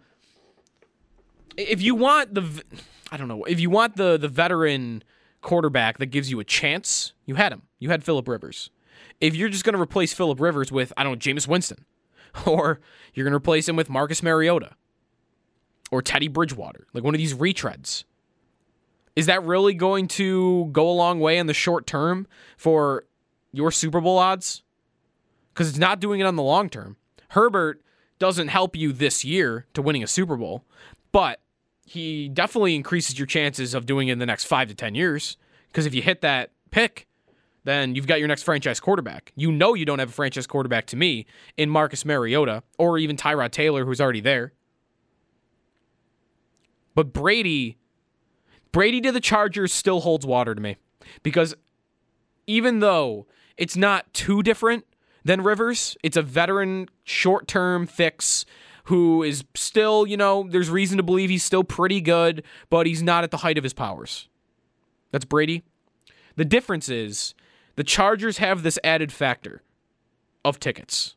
[1.57, 2.63] If you want the.
[3.11, 3.45] I don't know.
[3.45, 5.03] If you want the the veteran
[5.41, 7.63] quarterback that gives you a chance, you had him.
[7.79, 8.71] You had Philip Rivers.
[9.21, 11.85] If you're just going to replace Philip Rivers with, I don't know, Jameis Winston,
[12.47, 12.81] or
[13.15, 14.77] you're going to replace him with Marcus Mariota
[15.91, 18.05] or Teddy Bridgewater, like one of these retreads,
[19.17, 23.05] is that really going to go a long way in the short term for
[23.53, 24.63] your Super Bowl odds?
[25.53, 26.97] Because it's not doing it on the long term.
[27.31, 27.83] Herbert
[28.19, 30.65] doesn't help you this year to winning a Super Bowl,
[31.13, 31.41] but
[31.85, 35.37] he definitely increases your chances of doing it in the next five to 10 years.
[35.69, 37.09] Because if you hit that pick,
[37.65, 39.33] then you've got your next franchise quarterback.
[39.35, 43.17] You know you don't have a franchise quarterback to me in Marcus Mariota or even
[43.17, 44.53] Tyrod Taylor, who's already there.
[46.95, 47.79] But Brady,
[48.73, 50.77] Brady to the Chargers still holds water to me
[51.23, 51.55] because
[52.47, 54.85] even though it's not too different
[55.25, 58.45] than Rivers, it's a veteran short term fix
[58.85, 63.03] who is still, you know, there's reason to believe he's still pretty good, but he's
[63.03, 64.29] not at the height of his powers.
[65.13, 65.63] That's Brady.
[66.37, 67.35] The difference is
[67.77, 69.63] the Chargers have this added factor
[70.45, 71.17] of tickets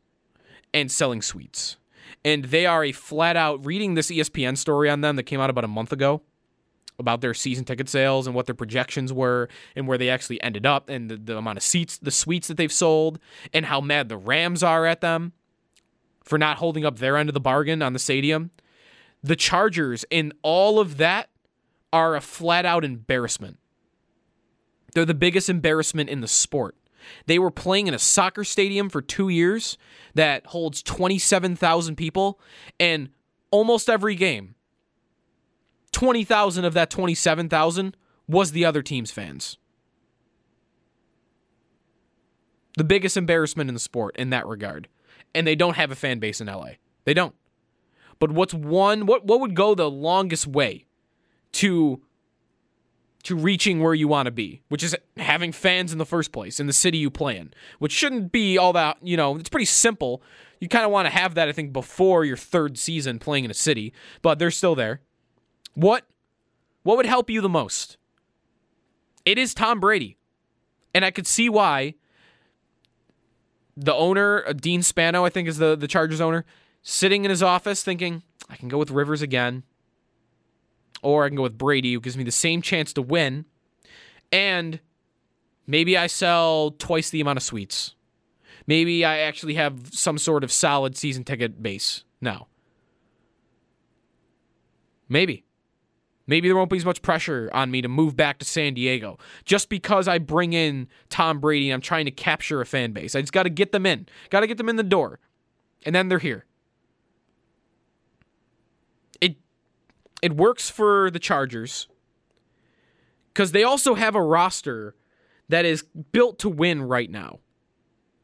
[0.74, 1.78] and selling suites.
[2.26, 5.50] And they are a flat out reading this ESPN story on them that came out
[5.50, 6.22] about a month ago
[7.00, 10.66] about their season ticket sales and what their projections were and where they actually ended
[10.66, 13.20] up and the, the amount of seats, the suites that they've sold,
[13.54, 15.34] and how mad the Rams are at them
[16.24, 18.52] for not holding up their end of the bargain on the stadium.
[19.22, 21.30] The Chargers, in all of that,
[21.92, 23.60] are a flat out embarrassment.
[24.94, 26.76] They're the biggest embarrassment in the sport.
[27.26, 29.78] They were playing in a soccer stadium for two years
[30.14, 32.40] that holds 27,000 people,
[32.80, 33.10] and
[33.52, 34.56] almost every game,
[35.94, 37.96] 20,000 of that 27,000
[38.28, 39.58] was the other team's fans.
[42.76, 44.88] The biggest embarrassment in the sport in that regard
[45.34, 46.72] and they don't have a fan base in LA.
[47.06, 47.36] They don't.
[48.20, 50.86] But what's one what what would go the longest way
[51.54, 52.02] to
[53.24, 56.60] to reaching where you want to be, which is having fans in the first place
[56.60, 59.66] in the city you play in, which shouldn't be all that, you know, it's pretty
[59.66, 60.22] simple.
[60.60, 63.52] You kind of want to have that I think before your third season playing in
[63.52, 65.02] a city, but they're still there.
[65.74, 66.06] What
[66.84, 67.98] what would help you the most?
[69.26, 70.18] It is Tom Brady.
[70.94, 71.96] And I could see why
[73.76, 76.46] the owner, uh, Dean Spano, I think is the, the Chargers owner,
[76.84, 79.64] sitting in his office thinking, I can go with Rivers again.
[81.02, 83.46] Or I can go with Brady, who gives me the same chance to win.
[84.32, 84.80] And
[85.66, 87.96] maybe I sell twice the amount of suites.
[88.68, 92.48] Maybe I actually have some sort of solid season ticket base now.
[95.10, 95.44] Maybe.
[96.26, 99.18] Maybe there won't be as much pressure on me to move back to San Diego
[99.44, 103.14] just because I bring in Tom Brady and I'm trying to capture a fan base.
[103.16, 105.20] I just got to get them in, got to get them in the door,
[105.86, 106.46] and then they're here.
[109.20, 109.36] It
[110.22, 111.88] it works for the Chargers
[113.34, 114.96] because they also have a roster
[115.50, 117.40] that is built to win right now.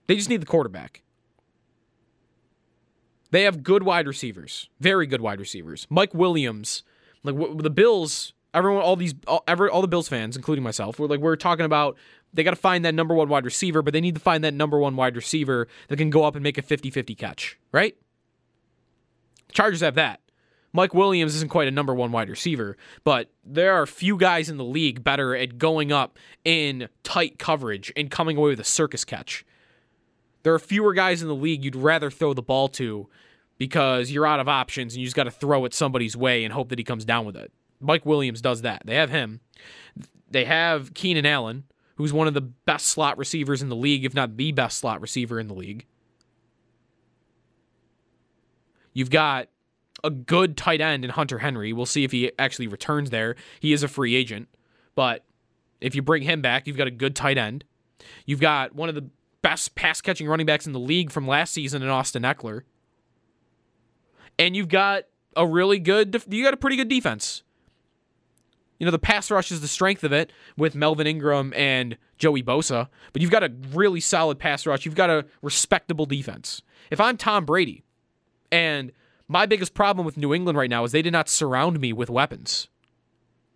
[0.07, 1.03] They just need the quarterback.
[3.31, 5.85] They have good wide receivers, very good wide receivers.
[5.89, 6.83] Mike Williams
[7.23, 11.08] Like the Bills, everyone, all these, all, every, all the Bills fans, including myself, we're
[11.08, 11.97] like we're talking about
[12.34, 14.53] they got to find that number one wide receiver, but they need to find that
[14.53, 17.95] number one wide receiver that can go up and make a 50-50 catch, right?
[19.51, 20.21] Chargers have that.
[20.71, 24.58] Mike Williams isn't quite a number one wide receiver, but there are few guys in
[24.58, 29.03] the league better at going up in tight coverage and coming away with a circus
[29.03, 29.43] catch.
[30.43, 33.10] There are fewer guys in the league you'd rather throw the ball to
[33.60, 36.54] because you're out of options and you just got to throw it somebody's way and
[36.54, 37.52] hope that he comes down with it.
[37.80, 38.82] Mike Williams does that.
[38.86, 39.41] They have him.
[40.32, 44.15] They have Keenan Allen, who's one of the best slot receivers in the league, if
[44.15, 45.86] not the best slot receiver in the league.
[48.93, 49.50] You've got
[50.04, 51.74] a good tight end in Hunter Henry.
[51.74, 53.36] We'll see if he actually returns there.
[53.60, 54.48] He is a free agent,
[54.95, 55.26] but
[55.82, 57.65] if you bring him back, you've got a good tight end.
[58.26, 59.10] You've got one of the
[59.41, 62.62] best pass catching running backs in the league from last season in Austin Ekeler.
[64.39, 65.04] And you've got
[65.36, 67.43] a really good, you got a pretty good defense.
[68.80, 72.41] You know, the pass rush is the strength of it with Melvin Ingram and Joey
[72.41, 74.86] Bosa, but you've got a really solid pass rush.
[74.86, 76.62] You've got a respectable defense.
[76.89, 77.84] If I'm Tom Brady,
[78.52, 78.93] and
[79.28, 82.10] my biggest problem with New England right now is they did not surround me with
[82.10, 82.69] weapons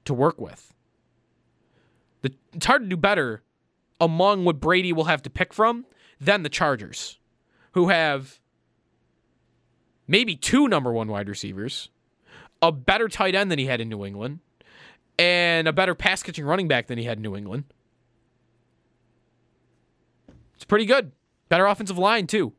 [0.06, 0.74] to work with.
[2.22, 3.42] The, it's hard to do better
[4.00, 5.86] among what Brady will have to pick from
[6.20, 7.18] than the Chargers,
[7.72, 8.40] who have
[10.08, 11.90] maybe two number one wide receivers,
[12.62, 14.40] a better tight end than he had in New England,
[15.18, 17.66] and a better pass catching running back than he had in New England.
[20.56, 21.12] It's pretty good.
[21.50, 22.54] Better offensive line, too.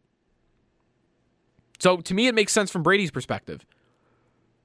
[1.78, 3.64] So to me, it makes sense from Brady's perspective.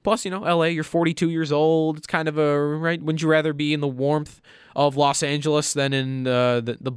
[0.03, 1.97] Plus, you know, LA, you're 42 years old.
[1.97, 3.01] It's kind of a, right?
[3.01, 4.41] Wouldn't you rather be in the warmth
[4.75, 6.91] of Los Angeles than in uh, the, the,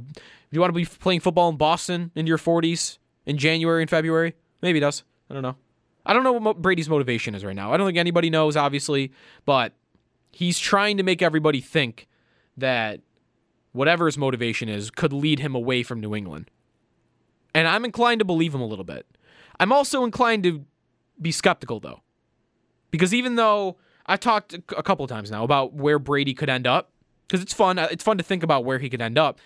[0.51, 4.35] you want to be playing football in Boston in your 40s in January and February?
[4.61, 5.03] Maybe it does.
[5.29, 5.55] I don't know.
[6.05, 7.73] I don't know what Brady's motivation is right now.
[7.73, 9.11] I don't think anybody knows, obviously,
[9.45, 9.73] but
[10.31, 12.07] he's trying to make everybody think
[12.57, 13.01] that
[13.71, 16.49] whatever his motivation is could lead him away from New England.
[17.55, 19.05] And I'm inclined to believe him a little bit.
[19.59, 20.65] I'm also inclined to
[21.21, 22.01] be skeptical, though.
[22.91, 26.91] Because even though I've talked a couple times now about where Brady could end up,
[27.27, 29.39] because it's fun, uh, it's fun to think about where he could end up.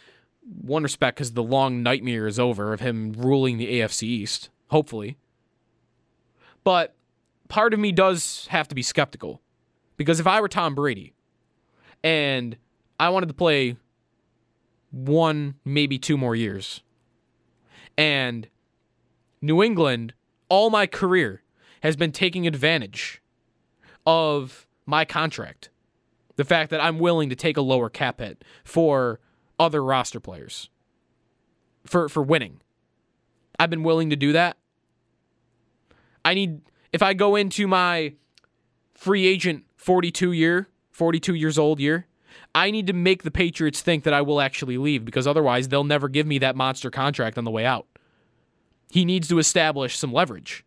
[0.62, 5.18] One respect, because the long nightmare is over of him ruling the AFC East, hopefully.
[6.68, 6.98] But
[7.48, 9.42] part of me does have to be skeptical.
[9.96, 11.14] Because if I were Tom Brady
[12.04, 12.58] and
[13.00, 13.78] I wanted to play
[14.92, 16.84] one, maybe two more years,
[17.98, 18.50] and
[19.42, 20.14] New England,
[20.50, 21.42] all my career,
[21.84, 23.22] has been taking advantage
[24.06, 25.70] of my contract.
[26.36, 29.22] The fact that I'm willing to take a lower cap hit for
[29.58, 30.70] other roster players
[31.86, 32.60] for for winning.
[33.58, 34.58] I've been willing to do that.
[36.28, 36.62] I need
[36.92, 38.14] if I go into my
[38.94, 42.06] free agent 42 year, 42 years old year,
[42.54, 45.86] I need to make the Patriots think that I will actually leave because otherwise they'll
[45.86, 47.88] never give me that monster contract on the way out.
[48.90, 50.66] He needs to establish some leverage.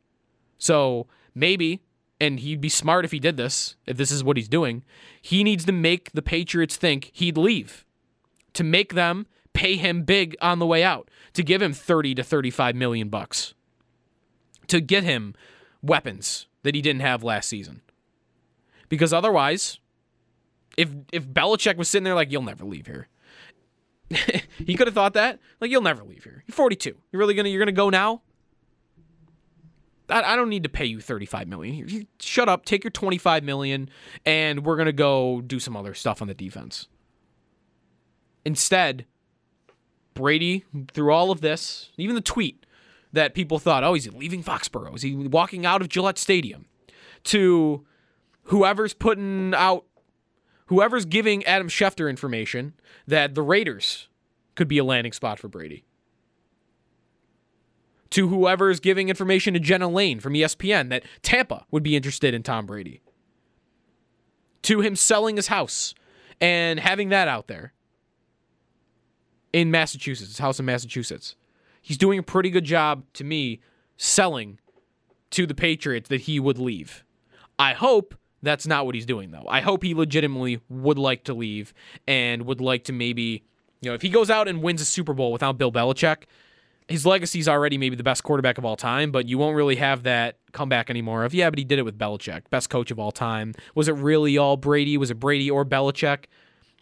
[0.57, 1.83] So maybe,
[2.19, 4.83] and he'd be smart if he did this, if this is what he's doing,
[5.21, 7.85] he needs to make the Patriots think he'd leave
[8.55, 12.23] to make them pay him big on the way out, to give him 30 to
[12.23, 13.53] 35 million bucks,
[14.71, 15.35] to get him
[15.83, 17.83] weapons that he didn't have last season.
[18.89, 19.79] Because otherwise,
[20.77, 23.09] if if Belichick was sitting there like, you'll never leave here.
[24.59, 25.39] he could have thought that.
[25.61, 26.43] Like, you'll never leave here.
[26.47, 26.97] You're 42.
[27.13, 28.23] You're really gonna you're gonna go now?
[30.13, 32.09] I, don't need to pay you 35 million.
[32.19, 33.89] Shut up, take your 25 million,
[34.27, 36.89] and we're gonna go do some other stuff on the defense.
[38.45, 39.07] Instead,
[40.15, 42.67] Brady, through all of this, even the tweet
[43.13, 44.95] that people thought, oh, he's leaving Foxborough.
[44.95, 46.67] Is he walking out of Gillette Stadium?
[47.25, 47.85] To
[48.45, 49.85] whoever's putting out,
[50.67, 52.75] whoever's giving Adam Schefter information
[53.07, 54.09] that the Raiders
[54.55, 55.85] could be a landing spot for Brady.
[58.11, 62.43] To whoever's giving information to Jenna Laine from ESPN that Tampa would be interested in
[62.43, 63.01] Tom Brady.
[64.63, 65.95] To him selling his house
[66.41, 67.73] and having that out there
[69.53, 71.37] in Massachusetts, his house in Massachusetts.
[71.81, 73.61] He's doing a pretty good job to me
[73.97, 74.59] selling
[75.31, 77.05] to the Patriots that he would leave.
[77.59, 79.45] I hope that's not what he's doing though.
[79.49, 81.75] I hope he legitimately would like to leave
[82.07, 83.45] and would like to maybe,
[83.81, 86.25] you know, if he goes out and wins a Super Bowl without Bill Belichick,
[86.89, 90.03] his legacy's already maybe the best quarterback of all time, but you won't really have
[90.03, 93.13] that comeback anymore of, yeah, but he did it with Belichick, best coach of all
[93.13, 93.55] time.
[93.75, 94.97] Was it really all Brady?
[94.97, 96.25] Was it Brady or Belichick?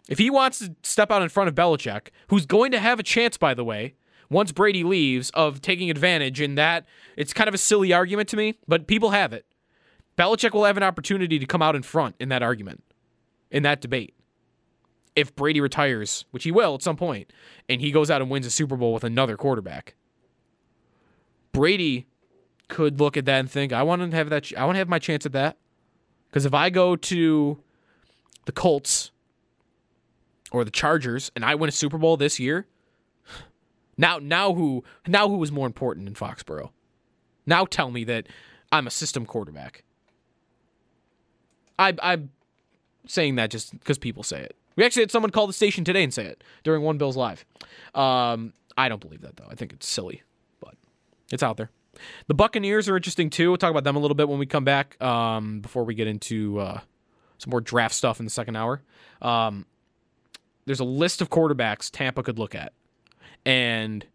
[0.07, 3.03] If he wants to step out in front of Belichick, who's going to have a
[3.03, 3.93] chance, by the way,
[4.29, 6.85] once Brady leaves, of taking advantage in that,
[7.17, 9.45] it's kind of a silly argument to me, but people have it.
[10.17, 12.83] Belichick will have an opportunity to come out in front in that argument,
[13.49, 14.13] in that debate.
[15.15, 17.33] If Brady retires, which he will at some point,
[17.67, 19.95] and he goes out and wins a Super Bowl with another quarterback,
[21.51, 22.05] Brady
[22.67, 24.51] could look at that and think, "I want to have that.
[24.55, 25.57] I want to have my chance at that."
[26.29, 27.63] Because if I go to
[28.45, 29.11] the Colts
[30.51, 32.67] or the Chargers and I win a Super Bowl this year,
[33.99, 36.71] now now who now who is more important in Foxborough?
[37.45, 38.27] Now tell me that
[38.71, 39.83] I'm a system quarterback.
[41.77, 42.31] I, I'm
[43.05, 44.55] saying that just because people say it.
[44.75, 47.45] We actually had someone call the station today and say it during One Bills Live.
[47.93, 49.47] Um, I don't believe that though.
[49.49, 50.23] I think it's silly,
[50.61, 50.75] but
[51.31, 51.69] it's out there.
[52.27, 53.49] The Buccaneers are interesting too.
[53.49, 55.01] We'll talk about them a little bit when we come back.
[55.01, 56.79] Um, before we get into uh,
[57.37, 58.81] some more draft stuff in the second hour.
[59.21, 59.65] Um,
[60.65, 62.73] there's a list of quarterbacks Tampa could look at,
[63.45, 64.05] and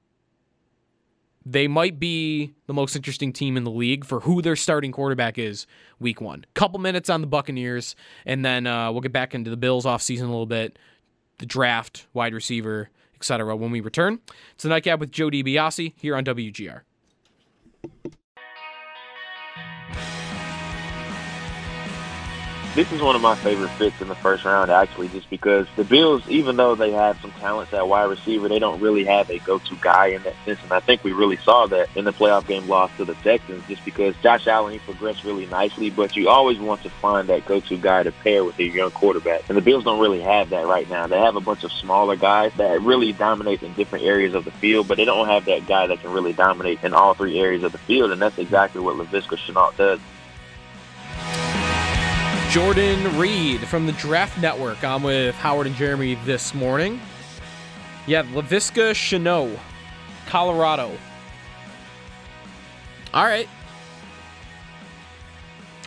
[1.47, 5.39] they might be the most interesting team in the league for who their starting quarterback
[5.39, 5.67] is
[6.01, 6.45] week one.
[6.55, 7.95] Couple minutes on the Buccaneers,
[8.25, 10.79] and then uh, we'll get back into the Bills offseason a little bit,
[11.39, 13.57] the draft, wide receiver, etc.
[13.57, 14.21] when we return.
[14.55, 16.81] It's the Nightcap with Joe DiBiase here on WGR.
[22.75, 25.85] This is one of my favorite fits in the first round, actually, just because the
[25.85, 29.39] Bills, even though they have some talents at wide receiver, they don't really have a
[29.39, 30.61] go-to guy in that sense.
[30.63, 33.63] And I think we really saw that in the playoff game loss to the Texans,
[33.69, 37.47] just because Josh Allen, he progressed really nicely, but you always want to find that
[37.47, 39.43] go-to guy to pair with a young quarterback.
[39.49, 41.07] And the Bills don't really have that right now.
[41.07, 44.51] They have a bunch of smaller guys that really dominate in different areas of the
[44.51, 47.63] field, but they don't have that guy that can really dominate in all three areas
[47.63, 48.11] of the field.
[48.11, 50.01] And that's exactly what Laviska Shenault does.
[52.55, 54.85] Jordan Reid from the Draft Network.
[54.85, 57.01] I'm with Howard and Jeremy this morning.
[58.07, 59.59] Yeah, Laviska Shenault,
[60.29, 60.97] Colorado.
[63.13, 63.49] All right.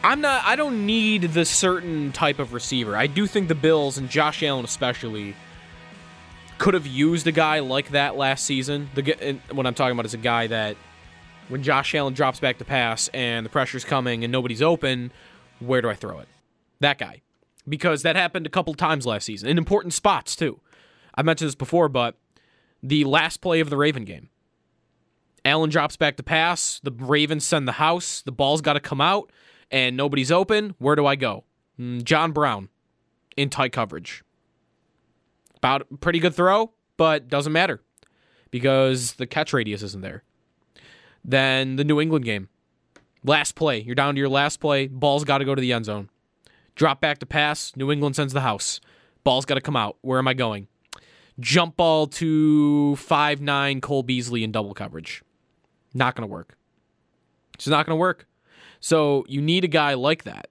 [0.04, 0.44] I'm not.
[0.44, 2.98] I don't need the certain type of receiver.
[2.98, 5.38] I do think the Bills and Josh Allen especially
[6.58, 8.90] could have used a guy like that last season.
[8.94, 10.76] The what I'm talking about is a guy that
[11.48, 15.14] when Josh Allen drops back to pass and the pressure's coming and nobody's open,
[15.62, 16.28] where do I throw it?
[16.80, 17.22] That guy.
[17.68, 20.62] Because that happened a couple times last season in important spots, too.
[21.16, 22.16] I mentioned this before, but
[22.82, 24.30] the last play of the Raven game.
[25.44, 26.80] Allen drops back to pass.
[26.84, 28.22] The Ravens send the house.
[28.22, 29.32] The ball's got to come out,
[29.72, 30.76] and nobody's open.
[30.78, 31.46] Where do I go?
[31.80, 32.70] Mm, John Brown
[33.36, 34.24] in tight coverage.
[35.56, 37.82] About pretty good throw, but doesn't matter
[38.52, 40.24] because the catch radius isn't there.
[41.24, 42.50] Then the New England game.
[43.24, 43.80] Last play.
[43.80, 44.88] You're down to your last play.
[44.88, 46.10] Ball's got to go to the end zone.
[46.78, 47.76] Drop back to pass.
[47.76, 48.80] New England sends the house.
[49.24, 49.98] Ball's got to come out.
[50.02, 50.68] Where am I going?
[51.40, 55.24] Jump ball to five nine Cole Beasley in double coverage.
[55.94, 56.56] Not going to work.
[57.56, 58.28] It's not going to work.
[58.80, 60.50] So you need a guy like that.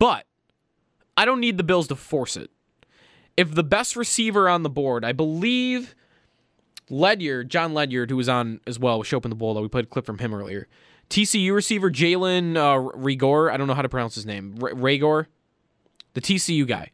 [0.00, 0.26] But
[1.16, 2.50] I don't need the Bills to force it.
[3.36, 5.94] If the best receiver on the board, I believe
[6.90, 9.84] Ledyard, Jon Ledyard, who was on as well, was showing the ball, though we played
[9.84, 10.66] a clip from him earlier.
[11.10, 13.50] TCU receiver Jalen uh, Rigor.
[13.50, 14.58] I don't know how to pronounce his name.
[14.62, 15.26] R- Reagor,
[16.14, 16.90] the TCU guy.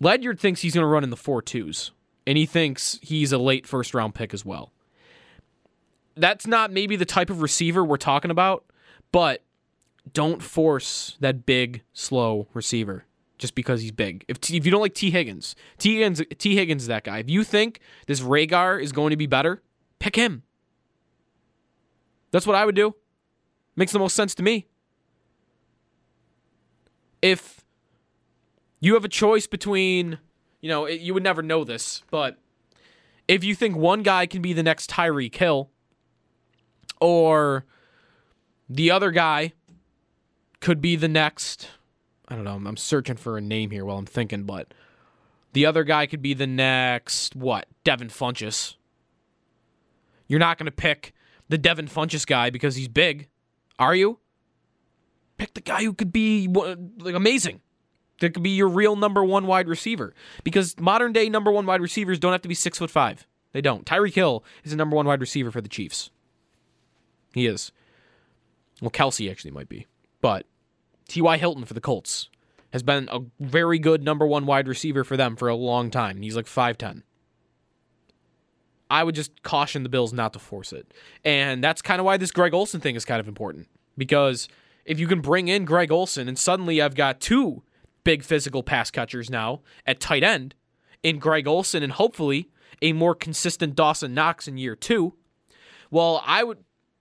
[0.00, 1.92] Ledyard thinks he's going to run in the four twos,
[2.26, 4.72] and he thinks he's a late first round pick as well.
[6.16, 8.64] That's not maybe the type of receiver we're talking about,
[9.10, 9.42] but
[10.12, 13.04] don't force that big, slow receiver
[13.38, 14.24] just because he's big.
[14.28, 17.18] If, if you don't like Tee Higgins, Tee Higgins, Tee Higgins is that guy.
[17.18, 19.62] If you think this Reagor is going to be better,
[19.98, 20.42] pick him.
[22.30, 22.94] That's what I would do.
[23.76, 24.66] Makes the most sense to me.
[27.20, 27.64] If
[28.80, 30.18] you have a choice between,
[30.60, 32.38] you know, you would never know this, but
[33.26, 35.70] if you think one guy can be the next Tyreek Hill,
[37.00, 37.64] or
[38.68, 39.52] the other guy
[40.60, 41.68] could be the next,
[42.28, 44.72] I don't know, I'm searching for a name here while I'm thinking, but
[45.52, 48.74] the other guy could be the next, what, Devin Funchess.
[50.26, 51.14] You're not going to pick
[51.48, 53.28] the Devin Funchess guy because he's big.
[53.78, 54.18] Are you?
[55.36, 57.60] Pick the guy who could be like amazing.
[58.20, 60.14] That could be your real number one wide receiver.
[60.44, 63.26] Because modern day number one wide receivers don't have to be six foot five.
[63.52, 63.84] They don't.
[63.84, 66.10] Tyreek Hill is the number one wide receiver for the Chiefs.
[67.32, 67.72] He is.
[68.80, 69.86] Well, Kelce actually might be.
[70.20, 70.46] But
[71.08, 71.36] T.Y.
[71.36, 72.28] Hilton for the Colts
[72.72, 76.22] has been a very good number one wide receiver for them for a long time.
[76.22, 77.02] He's like 5'10.
[78.94, 80.94] I would just caution the Bills not to force it.
[81.24, 83.66] And that's kind of why this Greg Olsen thing is kind of important.
[83.98, 84.46] Because
[84.84, 87.64] if you can bring in Greg Olsen and suddenly I've got two
[88.04, 90.54] big physical pass catchers now at tight end
[91.02, 92.50] in Greg Olsen and hopefully
[92.82, 95.14] a more consistent Dawson Knox in year two,
[95.90, 96.58] well, I would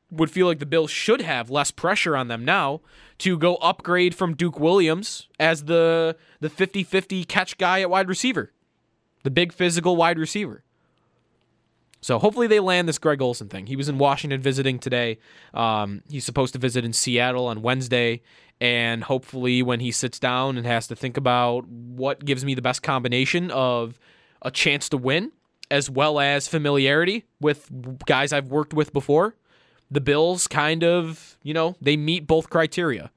[0.09, 2.81] would feel like the Bills should have less pressure on them now
[3.19, 8.51] to go upgrade from Duke Williams as the the 50-50 catch guy at wide receiver.
[9.23, 10.63] The big physical wide receiver.
[12.03, 13.65] So hopefully they land this Greg Olsen thing.
[13.65, 15.19] He was in Washington visiting today.
[15.53, 18.21] Um, he's supposed to visit in Seattle on Wednesday.
[18.59, 22.61] And hopefully, when he sits down and has to think about what gives me the
[22.61, 23.97] best combination of
[24.41, 25.31] a chance to win
[25.71, 27.69] as well as familiarity with
[28.05, 29.35] guys I've worked with before,
[29.89, 33.11] the Bills kind of, you know, they meet both criteria.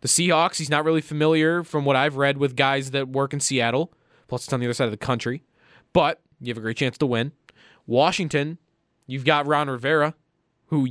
[0.00, 3.40] The Seahawks, he's not really familiar from what I've read with guys that work in
[3.40, 3.92] Seattle,
[4.26, 5.44] plus it's on the other side of the country,
[5.92, 7.32] but you have a great chance to win.
[7.86, 8.58] Washington,
[9.06, 10.14] you've got Ron Rivera,
[10.66, 10.88] who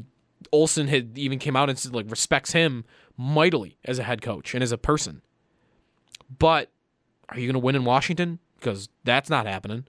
[0.52, 2.86] Olsen had even came out and said like respects him
[3.18, 5.22] mightily as a head coach and as a person.
[6.38, 6.72] But
[7.30, 8.40] are you going to win in Washington?
[8.58, 9.86] Because that's not happening.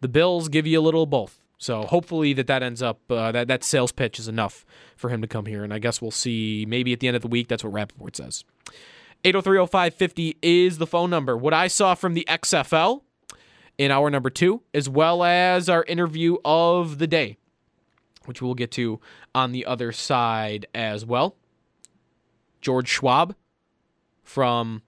[0.00, 1.40] The Bills give you a little both.
[1.58, 4.64] So hopefully that that ends up uh, that that sales pitch is enough
[4.96, 6.64] for him to come here, and I guess we'll see.
[6.68, 8.44] Maybe at the end of the week, that's what Rapoport says.
[9.24, 11.36] 8030550 is the phone number.
[11.36, 13.02] What I saw from the XFL
[13.78, 17.38] in hour number two, as well as our interview of the day,
[18.26, 19.00] which we'll get to
[19.34, 21.36] on the other side as well.
[22.60, 23.36] George Schwab
[24.24, 24.82] from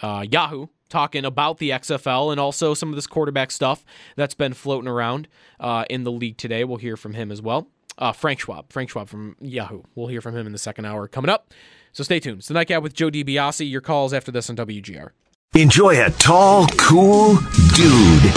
[0.00, 3.84] uh, Yahoo talking about the XFL and also some of this quarterback stuff
[4.16, 5.28] that's been floating around
[5.60, 6.64] uh, in the league today.
[6.64, 7.68] We'll hear from him as well.
[7.98, 9.82] Uh, Frank Schwab, Frank Schwab from Yahoo.
[9.94, 11.52] We'll hear from him in the second hour coming up.
[11.92, 12.38] So stay tuned.
[12.38, 13.70] It's the Nightcap with Joe DiBiase.
[13.70, 15.10] Your calls after this on WGR.
[15.54, 17.34] Enjoy a tall, cool
[17.74, 18.32] dude.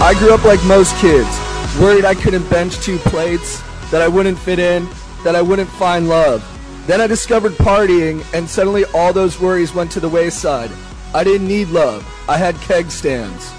[0.00, 1.28] I grew up like most kids,
[1.78, 4.88] worried I couldn't bench two plates, that I wouldn't fit in,
[5.22, 6.42] that I wouldn't find love.
[6.86, 10.70] Then I discovered partying, and suddenly all those worries went to the wayside.
[11.12, 12.10] I didn't need love.
[12.26, 13.52] I had keg stands.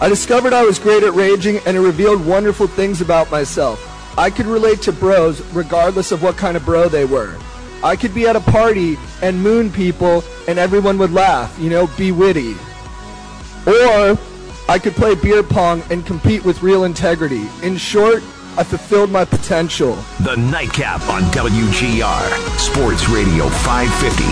[0.00, 4.14] I discovered I was great at raging and it revealed wonderful things about myself.
[4.16, 7.36] I could relate to bros regardless of what kind of bro they were.
[7.82, 11.86] I could be at a party and moon people and everyone would laugh, you know,
[11.96, 12.54] be witty.
[13.66, 14.18] Or
[14.68, 17.46] I could play beer pong and compete with real integrity.
[17.62, 18.22] In short,
[18.58, 19.96] I fulfilled my potential.
[20.22, 24.24] The Nightcap on WGR Sports Radio 550.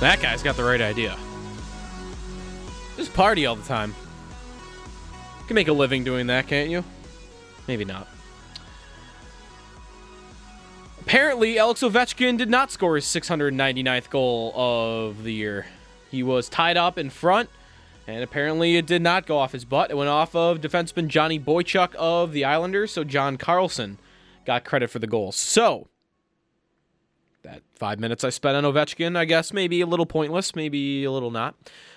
[0.00, 1.16] That guy's got the right idea.
[2.96, 3.94] Just party all the time.
[5.40, 6.84] You can make a living doing that, can't you?
[7.68, 8.08] Maybe not.
[11.08, 15.64] Apparently, Alex Ovechkin did not score his 699th goal of the year.
[16.10, 17.48] He was tied up in front,
[18.06, 19.90] and apparently it did not go off his butt.
[19.90, 23.96] It went off of defenseman Johnny Boychuk of the Islanders, so John Carlson
[24.44, 25.32] got credit for the goal.
[25.32, 25.88] So,
[27.40, 31.10] that five minutes I spent on Ovechkin, I guess maybe a little pointless, maybe a
[31.10, 31.54] little not.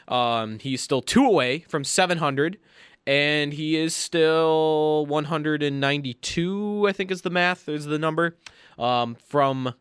[0.08, 2.58] Um, he's still two away from 700,
[3.06, 8.38] and he is still 192, I think is the math, is the number,
[8.82, 9.74] um, from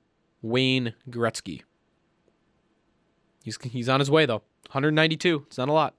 [0.43, 1.63] Wayne Gretzky.
[3.43, 4.43] He's, he's on his way, though.
[4.69, 5.45] 192.
[5.49, 5.95] It's not a lot.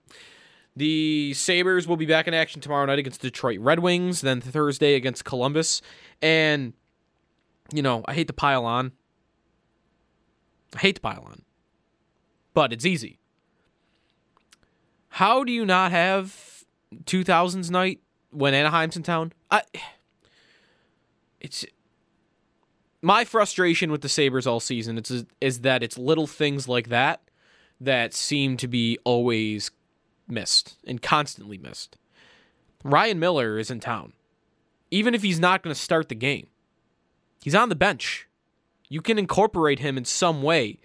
[0.76, 4.96] The Sabres will be back in action tomorrow night against Detroit Red Wings, then Thursday
[4.96, 5.82] against Columbus.
[6.22, 6.74] And,
[7.74, 8.94] you know, I hate to pile on.
[10.76, 11.42] I hate to pile on,
[12.54, 13.20] but it's easy.
[15.10, 16.64] How do you not have
[17.04, 18.00] 2000s night
[18.30, 19.34] when Anaheim's in town?
[19.50, 19.64] I
[21.42, 21.66] it's
[23.02, 27.22] my frustration with the Sabres all season it's, is that it's little things like that
[27.80, 29.72] that seem to be always
[30.28, 31.98] missed and constantly missed.
[32.84, 34.14] Ryan Miller is in town.
[34.92, 36.48] Even if he's not going to start the game,
[37.42, 38.28] he's on the bench.
[38.90, 40.80] You can incorporate him in some way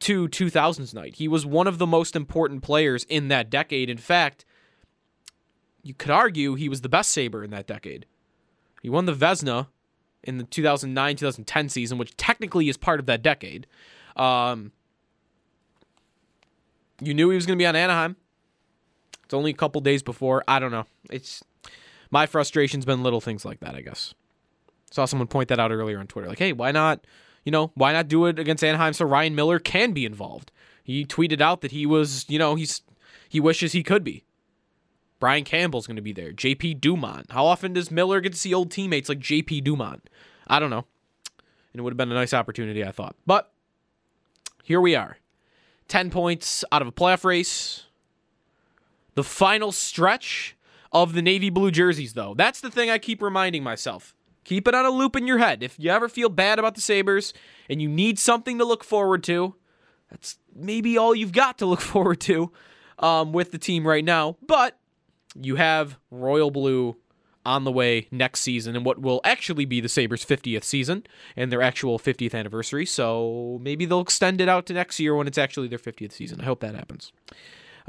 [0.00, 1.16] to 2000s night.
[1.16, 3.88] He was one of the most important players in that decade.
[3.88, 4.44] In fact,
[5.82, 8.06] you could argue he was the best Sabre in that decade.
[8.82, 9.68] He won the Vezina
[10.24, 13.66] in the 2009 2010 season, which technically is part of that decade.
[14.16, 14.72] Um,
[17.00, 18.16] you knew he was going to be on Anaheim.
[19.24, 20.44] It's only a couple days before.
[20.46, 20.86] I don't know.
[21.10, 21.42] It's
[22.10, 24.14] my frustration's been little things like that, I guess.
[24.90, 26.28] Saw someone point that out earlier on Twitter.
[26.28, 27.06] Like, hey, why not,
[27.44, 30.52] you know, why not do it against Anaheim so Ryan Miller can be involved?
[30.84, 32.82] He tweeted out that he was, you know, he's
[33.28, 34.24] he wishes he could be.
[35.22, 36.32] Brian Campbell's going to be there.
[36.32, 37.30] JP Dumont.
[37.30, 40.10] How often does Miller get to see old teammates like JP Dumont?
[40.48, 40.84] I don't know.
[41.72, 43.14] And it would have been a nice opportunity, I thought.
[43.24, 43.52] But
[44.64, 45.18] here we are.
[45.86, 47.84] 10 points out of a playoff race.
[49.14, 50.56] The final stretch
[50.90, 52.34] of the navy blue jerseys, though.
[52.34, 54.16] That's the thing I keep reminding myself.
[54.42, 55.62] Keep it on a loop in your head.
[55.62, 57.32] If you ever feel bad about the Sabres
[57.70, 59.54] and you need something to look forward to,
[60.10, 62.50] that's maybe all you've got to look forward to
[62.98, 64.36] um, with the team right now.
[64.44, 64.80] But
[65.40, 66.96] you have royal blue
[67.44, 71.04] on the way next season and what will actually be the Sabres 50th season
[71.36, 72.86] and their actual 50th anniversary.
[72.86, 76.40] So maybe they'll extend it out to next year when it's actually their 50th season.
[76.40, 77.12] I hope that happens.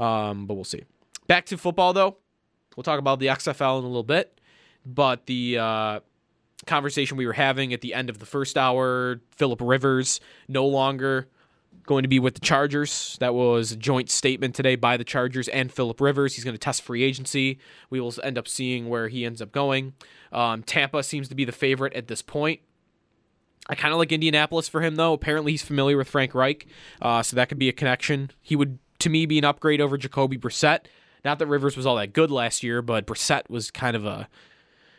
[0.00, 0.84] Um, but we'll see.
[1.28, 2.16] Back to football, though.
[2.76, 4.40] We'll talk about the XFL in a little bit.
[4.84, 6.00] But the uh,
[6.66, 11.28] conversation we were having at the end of the first hour, Philip Rivers no longer
[11.86, 13.16] going to be with the Chargers.
[13.20, 16.34] That was a joint statement today by the Chargers and Philip Rivers.
[16.34, 17.58] He's going to test free agency.
[17.90, 19.94] We will end up seeing where he ends up going.
[20.32, 22.60] Um, Tampa seems to be the favorite at this point.
[23.68, 25.12] I kind of like Indianapolis for him, though.
[25.12, 26.66] Apparently, he's familiar with Frank Reich,
[27.00, 28.30] uh, so that could be a connection.
[28.42, 30.80] He would, to me, be an upgrade over Jacoby Brissett.
[31.24, 34.28] Not that Rivers was all that good last year, but Brissett was kind of a,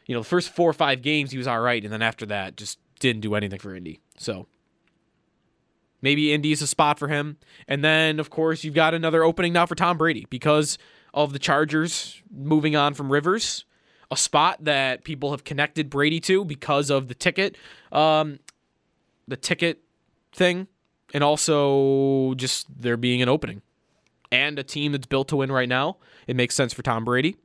[0.07, 2.25] you know, the first four or five games he was all right, and then after
[2.25, 3.99] that, just didn't do anything for Indy.
[4.17, 4.47] So
[6.06, 7.38] maybe Indy is a spot for him.
[7.68, 10.78] And then, of course, you've got another opening now for Tom Brady because
[11.16, 13.66] of the Chargers moving on from Rivers,
[14.12, 17.58] a spot that people have connected Brady to because of the ticket,
[17.91, 18.38] um,
[19.28, 19.82] the ticket
[20.32, 20.68] thing,
[21.12, 23.64] and also just there being an opening
[24.32, 25.97] and a team that's built to win right now.
[26.28, 27.36] It makes sense for Tom Brady.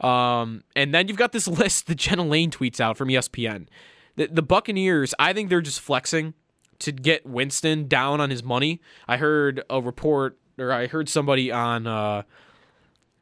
[0.00, 3.66] Um, and then you've got this list that Jenna Laine tweets out from ESPN.
[4.14, 6.34] The, the Buccaneers, I think they're just flexing
[6.80, 8.80] to get Winston down on his money.
[9.08, 12.22] I heard a report, or I heard somebody on, uh,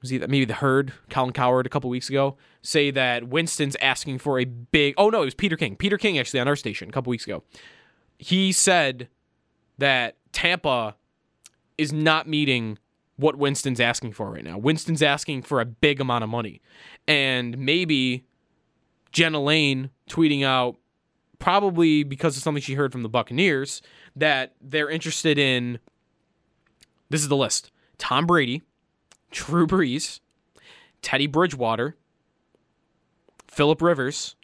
[0.01, 4.19] was he maybe the herd, Colin Cowherd, a couple weeks ago, say that Winston's asking
[4.19, 4.95] for a big.
[4.97, 5.77] Oh no, it was Peter King.
[5.77, 7.43] Peter King actually on our station a couple weeks ago.
[8.19, 9.09] He said
[9.79, 10.97] that Tampa
[11.77, 12.79] is not meeting
[13.17, 14.57] what Winston's asking for right now.
[14.59, 16.61] Winston's asking for a big amount of money.
[17.07, 18.25] And maybe
[19.13, 20.77] Jenna Laine tweeting out,
[21.39, 23.83] probably because of something she heard from the Buccaneers,
[24.17, 25.79] that they're interested in
[27.11, 28.63] this is the list Tom Brady,
[29.31, 30.21] Drew Brees,
[31.03, 31.97] Teddy Bridgewater,
[33.47, 34.37] Philip Rivers,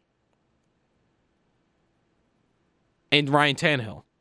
[3.13, 4.03] and Ryan Tannehill.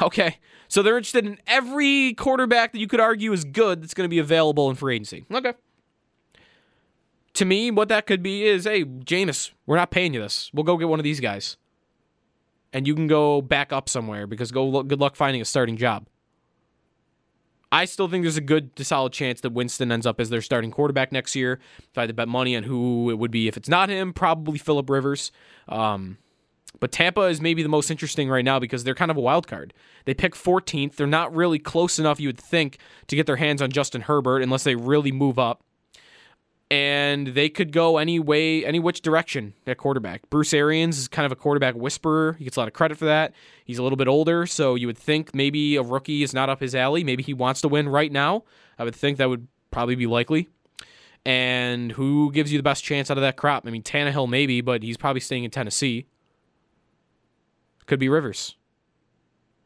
[0.00, 0.38] Okay.
[0.68, 4.08] So they're interested in every quarterback that you could argue is good that's going to
[4.08, 5.24] be available in free agency.
[5.30, 5.52] Okay.
[7.34, 10.50] To me, what that could be is, hey, Jameis, we're not paying you this.
[10.54, 11.56] We'll go get one of these guys.
[12.72, 16.06] And you can go back up somewhere because go good luck finding a starting job.
[17.74, 20.70] I still think there's a good solid chance that Winston ends up as their starting
[20.70, 21.58] quarterback next year.
[21.78, 24.12] If I had to bet money on who it would be, if it's not him,
[24.12, 25.32] probably Philip Rivers.
[25.68, 26.18] Um,
[26.78, 29.48] but Tampa is maybe the most interesting right now because they're kind of a wild
[29.48, 29.74] card.
[30.04, 30.94] They pick 14th.
[30.94, 32.78] They're not really close enough, you would think,
[33.08, 35.64] to get their hands on Justin Herbert unless they really move up.
[36.74, 40.28] And they could go any way, any which direction at quarterback.
[40.28, 42.32] Bruce Arians is kind of a quarterback whisperer.
[42.32, 43.32] He gets a lot of credit for that.
[43.64, 46.58] He's a little bit older, so you would think maybe a rookie is not up
[46.58, 47.04] his alley.
[47.04, 48.42] Maybe he wants to win right now.
[48.76, 50.48] I would think that would probably be likely.
[51.24, 53.64] And who gives you the best chance out of that crop?
[53.68, 56.06] I mean, Tannehill maybe, but he's probably staying in Tennessee.
[57.86, 58.56] Could be Rivers.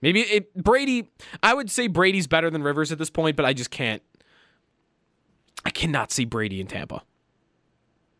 [0.02, 1.08] Maybe it, Brady.
[1.42, 4.02] I would say Brady's better than Rivers at this point, but I just can't.
[5.68, 7.02] I cannot see Brady in Tampa.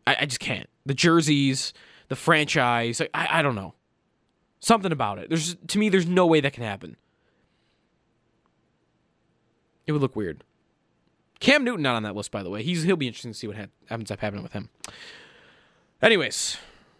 [0.05, 0.69] I, I just can't.
[0.85, 1.73] The jerseys,
[2.07, 3.01] the franchise.
[3.01, 3.73] I, I don't know.
[4.59, 5.29] Something about it.
[5.29, 5.89] There's to me.
[5.89, 6.95] There's no way that can happen.
[9.87, 10.43] It would look weird.
[11.39, 12.61] Cam Newton not on that list, by the way.
[12.61, 14.69] He's he'll be interesting to see what ha- happens up happening with him.
[16.03, 16.57] Anyways,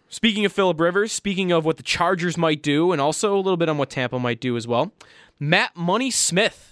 [0.08, 3.56] Speaking of Philip Rivers, speaking of what the Chargers might do, and also a little
[3.56, 4.90] bit on what Tampa might do as well,
[5.38, 6.69] Matt Money Smith,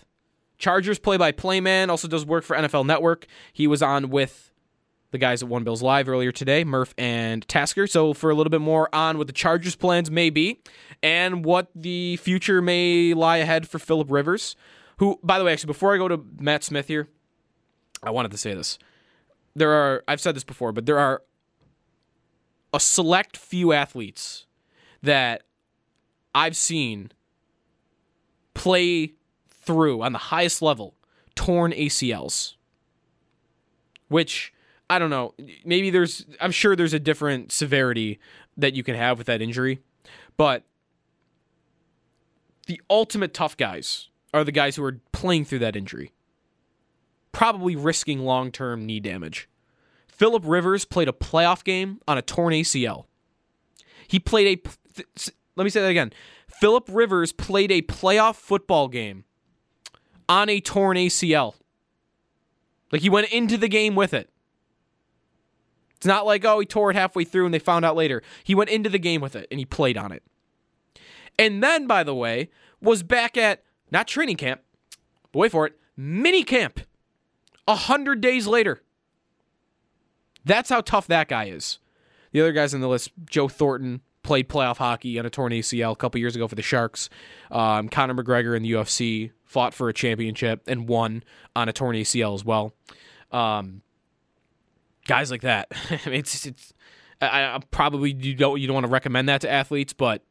[0.58, 3.26] Chargers play by play man, also does work for NFL Network.
[3.52, 4.52] He was on with
[5.10, 7.86] the guys at One Bills Live earlier today, Murph and Tasker.
[7.86, 10.60] So, for a little bit more on what the Chargers' plans may be
[11.02, 14.56] and what the future may lie ahead for Philip Rivers,
[14.98, 17.08] who, by the way, actually, before I go to Matt Smith here,
[18.02, 18.78] I wanted to say this.
[19.54, 21.22] There are, I've said this before, but there are
[22.74, 24.46] a select few athletes
[25.02, 25.44] that
[26.34, 27.12] I've seen
[28.54, 29.14] play
[29.68, 30.94] through on the highest level
[31.34, 32.54] torn ACLs,
[34.08, 34.54] which
[34.88, 35.34] I don't know.
[35.62, 38.18] Maybe there's, I'm sure there's a different severity
[38.56, 39.80] that you can have with that injury,
[40.38, 40.64] but
[42.66, 46.12] the ultimate tough guys are the guys who are playing through that injury,
[47.32, 49.50] probably risking long term knee damage.
[50.08, 53.04] Philip Rivers played a playoff game on a torn ACL.
[54.08, 55.04] He played a.
[55.56, 56.12] Let me say that again.
[56.48, 59.24] Philip Rivers played a playoff football game
[60.28, 61.54] on a torn ACL.
[62.92, 64.30] Like he went into the game with it.
[65.96, 68.22] It's not like, oh, he tore it halfway through and they found out later.
[68.44, 70.22] He went into the game with it and he played on it.
[71.38, 72.50] And then, by the way,
[72.80, 74.60] was back at not training camp,
[75.32, 76.80] but wait for it, mini camp.
[77.66, 78.80] A hundred days later.
[80.44, 81.78] That's how tough that guy is.
[82.32, 85.92] The other guys on the list, Joe Thornton, played playoff hockey on a torn ACL
[85.92, 87.08] a couple years ago for the Sharks.
[87.50, 91.24] Um, Conor McGregor in the UFC fought for a championship and won
[91.56, 92.74] on a torn ACL as well.
[93.32, 93.80] Um,
[95.06, 95.68] guys like that,
[96.04, 96.74] it's it's.
[97.22, 100.22] I, I probably you don't you don't want to recommend that to athletes, but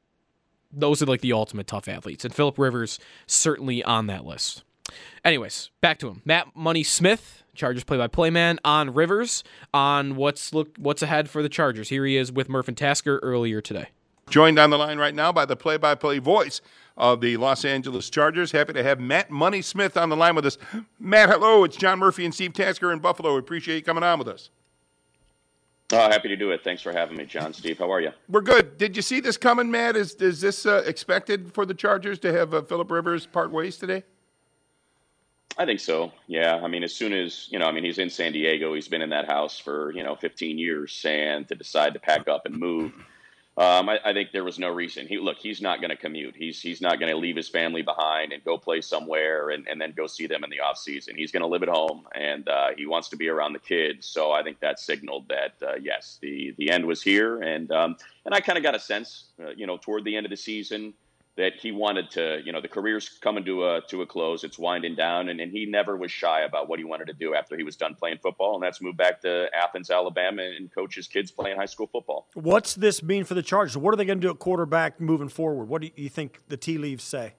[0.71, 4.63] those are like the ultimate tough athletes, and Philip Rivers certainly on that list.
[5.25, 6.21] Anyways, back to him.
[6.23, 9.43] Matt Money Smith, Chargers play-by-play man on Rivers
[9.73, 11.89] on what's look what's ahead for the Chargers.
[11.89, 13.89] Here he is with Murph and Tasker earlier today.
[14.29, 16.59] Joined on the line right now by the play-by-play voice
[16.97, 18.51] of the Los Angeles Chargers.
[18.51, 20.57] Happy to have Matt Money Smith on the line with us.
[20.99, 21.63] Matt, hello.
[21.63, 23.33] It's John Murphy and Steve Tasker in Buffalo.
[23.33, 24.49] We appreciate you coming on with us.
[25.93, 26.61] Oh, happy to do it.
[26.65, 27.53] Thanks for having me, John.
[27.53, 28.11] Steve, how are you?
[28.27, 28.77] We're good.
[28.77, 29.95] Did you see this coming, Matt?
[29.95, 33.77] Is is this uh, expected for the Chargers to have uh, Philip Rivers part ways
[33.77, 34.03] today?
[35.57, 36.11] I think so.
[36.27, 36.59] Yeah.
[36.63, 38.75] I mean, as soon as, you know, I mean, he's in San Diego.
[38.75, 41.03] He's been in that house for, you know, 15 years.
[41.03, 42.91] And to decide to pack up and move,
[43.57, 45.07] um, I, I, think there was no reason.
[45.07, 46.35] He Look, he's not going to commute.
[46.37, 49.81] He's he's not going to leave his family behind and go play somewhere and, and
[49.81, 51.15] then go see them in the off season.
[51.17, 54.05] He's going to live at home and uh, he wants to be around the kids.
[54.05, 57.41] So I think that signaled that, uh, yes, the, the end was here.
[57.41, 60.27] And, um, and I kind of got a sense, uh, you know, toward the end
[60.27, 60.93] of the season–
[61.37, 64.43] that he wanted to, you know, the career's coming to a to a close.
[64.43, 67.35] It's winding down, and, and he never was shy about what he wanted to do
[67.35, 70.95] after he was done playing football, and that's move back to Athens, Alabama, and coach
[70.95, 72.27] his kids playing high school football.
[72.33, 73.77] What's this mean for the Chargers?
[73.77, 75.69] What are they going to do at quarterback moving forward?
[75.69, 77.33] What do you think the tea leaves say?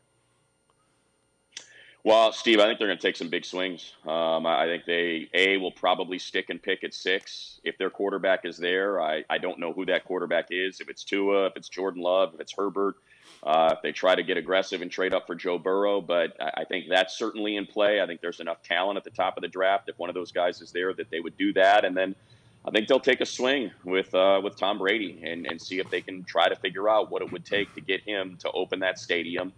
[2.05, 3.93] Well, Steve, I think they're going to take some big swings.
[4.07, 8.45] Um, I think they a will probably stick and pick at six if their quarterback
[8.45, 9.01] is there.
[9.01, 10.81] I, I don't know who that quarterback is.
[10.81, 12.95] If it's Tua, if it's Jordan Love, if it's Herbert.
[13.43, 16.63] Uh, if they try to get aggressive and trade up for Joe Burrow, but I,
[16.63, 18.01] I think that's certainly in play.
[18.01, 19.89] I think there's enough talent at the top of the draft.
[19.89, 22.17] If one of those guys is there, that they would do that, and then
[22.67, 25.89] I think they'll take a swing with uh, with Tom Brady and, and see if
[25.89, 28.81] they can try to figure out what it would take to get him to open
[28.81, 29.53] that stadium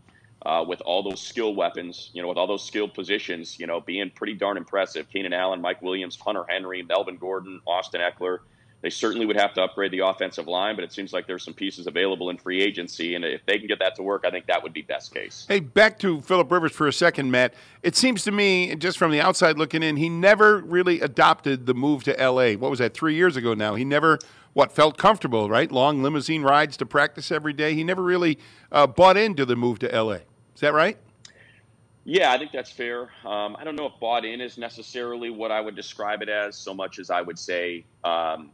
[0.45, 3.81] uh, with all those skill weapons, you know, with all those skilled positions, you know,
[3.81, 5.09] being pretty darn impressive.
[5.11, 8.39] Keenan Allen, Mike Williams, Hunter Henry, Melvin Gordon, Austin Ekeler.
[8.83, 11.53] They certainly would have to upgrade the offensive line, but it seems like there's some
[11.53, 13.15] pieces available in free agency.
[13.15, 15.45] And if they can get that to work, I think that would be best case.
[15.49, 17.53] Hey, back to Philip Rivers for a second, Matt.
[17.83, 21.75] It seems to me, just from the outside looking in, he never really adopted the
[21.75, 22.57] move to L.A.
[22.57, 23.75] What was that, three years ago now?
[23.75, 24.19] He never,
[24.55, 25.71] what, felt comfortable, right?
[25.71, 27.75] Long limousine rides to practice every day.
[27.75, 28.39] He never really
[28.73, 30.23] uh, bought into the move to L.A.
[30.55, 30.97] Is that right?
[32.05, 33.11] Yeah, I think that's fair.
[33.27, 36.57] Um, I don't know if bought in is necessarily what I would describe it as,
[36.57, 38.51] so much as I would say um,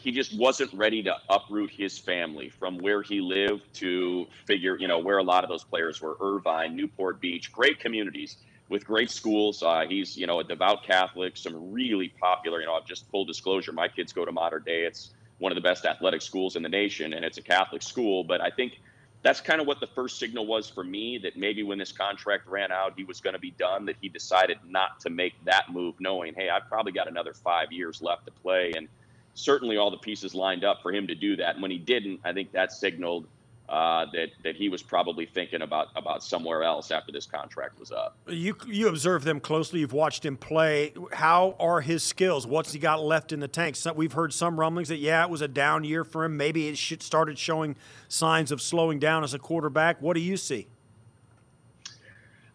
[0.00, 4.88] he just wasn't ready to uproot his family from where he lived to figure, you
[4.88, 8.36] know, where a lot of those players were Irvine, Newport Beach, great communities
[8.68, 9.62] with great schools.
[9.62, 13.72] Uh, he's, you know, a devout Catholic, some really popular, you know, just full disclosure,
[13.72, 14.84] my kids go to Mater Dei.
[14.84, 18.24] It's one of the best athletic schools in the nation, and it's a Catholic school.
[18.24, 18.80] But I think
[19.22, 22.46] that's kind of what the first signal was for me that maybe when this contract
[22.46, 25.70] ran out, he was going to be done, that he decided not to make that
[25.70, 28.72] move, knowing, hey, I've probably got another five years left to play.
[28.76, 28.88] And
[29.34, 31.54] certainly all the pieces lined up for him to do that.
[31.54, 33.26] And when he didn't, I think that signaled
[33.70, 37.92] uh, that that he was probably thinking about about somewhere else after this contract was
[37.92, 38.16] up.
[38.26, 39.78] You you observe them closely.
[39.78, 40.92] You've watched him play.
[41.12, 42.48] How are his skills?
[42.48, 43.76] What's he got left in the tank?
[43.76, 46.36] So we've heard some rumblings that yeah, it was a down year for him.
[46.36, 47.76] Maybe it started showing
[48.08, 50.02] signs of slowing down as a quarterback.
[50.02, 50.66] What do you see?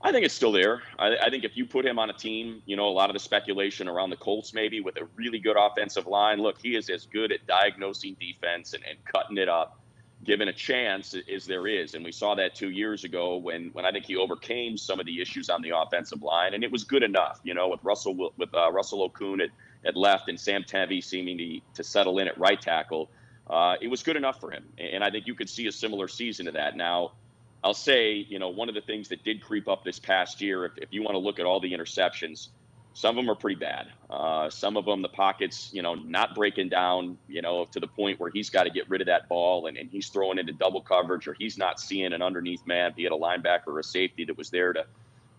[0.05, 0.83] I think it's still there.
[0.99, 3.15] I, I, think if you put him on a team, you know, a lot of
[3.15, 6.37] the speculation around the Colts maybe with a really good offensive line.
[6.37, 9.79] Look, he is as good at diagnosing defense and, and cutting it up,
[10.23, 11.95] given a chance as there is.
[11.95, 15.07] And we saw that two years ago when when I think he overcame some of
[15.07, 18.31] the issues on the offensive line, and it was good enough, you know, with Russell
[18.37, 19.49] with uh, Russell Okung at,
[19.87, 23.09] at left and Sam Tevi seeming to, to settle in at right tackle.
[23.49, 26.07] Uh, it was good enough for him, and I think you could see a similar
[26.07, 27.13] season to that now
[27.65, 30.65] I'll say, you know, one of the things that did creep up this past year,
[30.65, 32.49] if, if you want to look at all the interceptions,
[32.93, 33.87] some of them are pretty bad.
[34.07, 37.87] Uh, some of them, the pockets, you know, not breaking down, you know, to the
[37.87, 40.53] point where he's got to get rid of that ball and, and he's throwing into
[40.53, 43.83] double coverage or he's not seeing an underneath man, be it a linebacker or a
[43.83, 44.85] safety that was there to,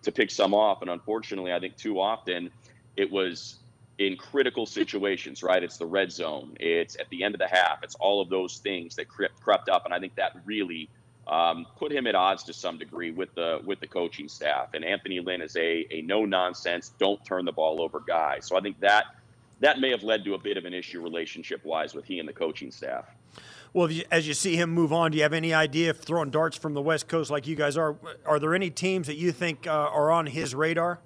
[0.01, 0.81] to pick some off.
[0.81, 2.51] And unfortunately, I think too often
[2.97, 3.59] it was
[3.99, 5.63] in critical situations, right?
[5.63, 8.57] It's the red zone, it's at the end of the half, it's all of those
[8.57, 9.85] things that crept, crept up.
[9.85, 10.89] And I think that really
[11.27, 14.73] um, put him at odds to some degree with the with the coaching staff.
[14.73, 18.39] And Anthony Lynn is a a no nonsense, don't turn the ball over guy.
[18.41, 19.05] So I think that
[19.59, 22.27] that may have led to a bit of an issue relationship wise with he and
[22.27, 23.05] the coaching staff.
[23.73, 26.29] Well, you, as you see him move on, do you have any idea if throwing
[26.29, 29.31] darts from the West Coast like you guys are, are there any teams that you
[29.31, 30.99] think uh, are on his radar?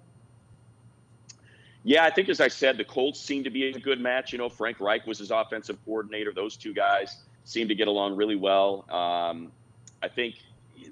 [1.84, 4.32] Yeah, I think as I said, the Colts seem to be a good match.
[4.32, 6.32] You know, Frank Reich was his offensive coordinator.
[6.32, 8.86] Those two guys seem to get along really well.
[8.90, 9.52] Um,
[10.04, 10.36] I think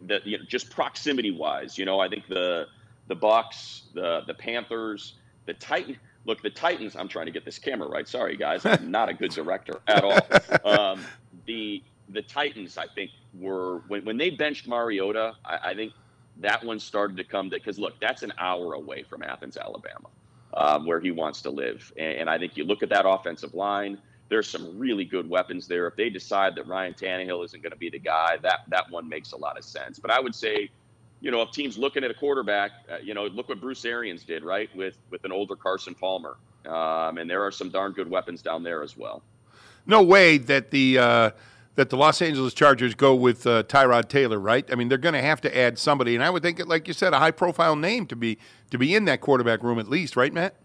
[0.04, 2.68] that you know, just proximity wise, you know, I think the
[3.08, 5.98] the Bucs, the the Panthers, the Titans.
[6.26, 6.96] Look, the Titans.
[6.96, 8.08] I'm trying to get this camera right.
[8.08, 8.66] Sorry, guys.
[8.66, 10.20] I'm not a good director at all.
[10.66, 11.02] Um,
[11.46, 15.34] the the Titans, I think, were when when they benched Mariota.
[15.46, 15.94] I, I think
[16.38, 20.10] that one started to come because look, that's an hour away from Athens, Alabama,
[20.54, 21.92] um, where he wants to live.
[21.98, 23.98] And, and I think you look at that offensive line.
[24.30, 25.88] There's some really good weapons there.
[25.88, 29.10] If they decide that Ryan Tannehill isn't going to be the guy, that that one
[29.10, 30.00] makes a lot of sense.
[30.00, 30.70] But I would say
[31.22, 34.24] you know, if teams looking at a quarterback, uh, you know, look what Bruce Arians
[34.24, 38.10] did, right, with with an older Carson Palmer, um, and there are some darn good
[38.10, 39.22] weapons down there as well.
[39.86, 41.32] No way that the uh,
[41.76, 44.70] that the Los Angeles Chargers go with uh, Tyrod Taylor, right?
[44.72, 46.94] I mean, they're going to have to add somebody, and I would think, like you
[46.94, 48.38] said, a high profile name to be
[48.72, 50.56] to be in that quarterback room at least, right, Matt?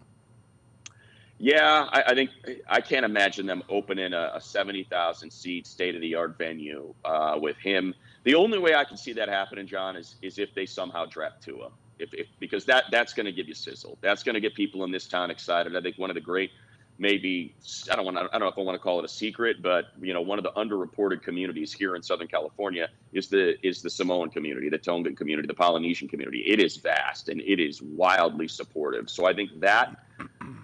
[1.37, 2.31] Yeah, I, I think
[2.67, 6.93] I can't imagine them opening a, a seventy thousand seat state of the art venue
[7.03, 7.93] uh, with him
[8.25, 11.43] the only way I can see that happening, John, is is if they somehow draft
[11.43, 11.69] Tua.
[11.99, 13.97] If, if because that that's going to give you sizzle.
[14.01, 15.75] That's going to get people in this town excited.
[15.77, 16.51] I think one of the great
[16.97, 17.55] maybe
[17.91, 19.85] I don't want I don't know if I want to call it a secret, but
[20.01, 23.89] you know one of the underreported communities here in Southern California is the is the
[23.89, 26.43] Samoan community, the Tongan community, the Polynesian community.
[26.47, 29.09] It is vast and it is wildly supportive.
[29.09, 29.97] So I think that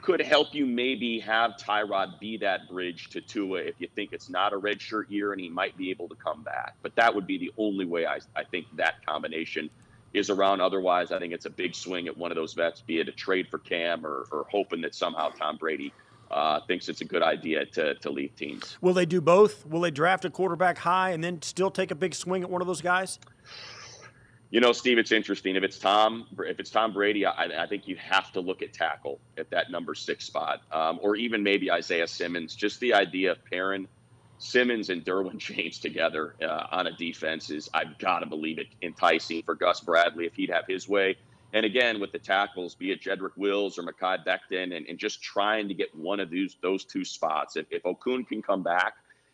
[0.02, 4.30] could help you maybe have Tyrod be that bridge to Tua if you think it's
[4.30, 6.76] not a redshirt year and he might be able to come back.
[6.82, 9.70] But that would be the only way I, I think that combination
[10.14, 10.60] is around.
[10.60, 13.12] Otherwise, I think it's a big swing at one of those vets, be it a
[13.12, 15.94] trade for Cam or, or hoping that somehow Tom Brady
[16.32, 18.78] uh, thinks it's a good idea to, to leave teams.
[18.82, 19.66] Will they do both?
[19.66, 22.62] Will they draft a quarterback high and then still take a big swing at one
[22.62, 23.20] of those guys?
[24.50, 25.56] You know, Steve, it's interesting.
[25.56, 28.74] If it's Tom, if it's Tom Brady, I, I think you have to look at
[28.74, 32.54] tackle at that number six spot, um, or even maybe Isaiah Simmons.
[32.54, 33.88] Just the idea of pairing
[34.40, 38.68] Simmons and Derwin James together uh, on a defense is, I've got to believe it,
[38.82, 41.16] enticing for Gus Bradley if he'd have his way.
[41.54, 45.22] And again, with the tackles, be it Jedrick Wills or Mekhi Becton, and, and just
[45.22, 47.58] trying to get one of those those two spots.
[47.58, 48.94] If, if Okung can come back,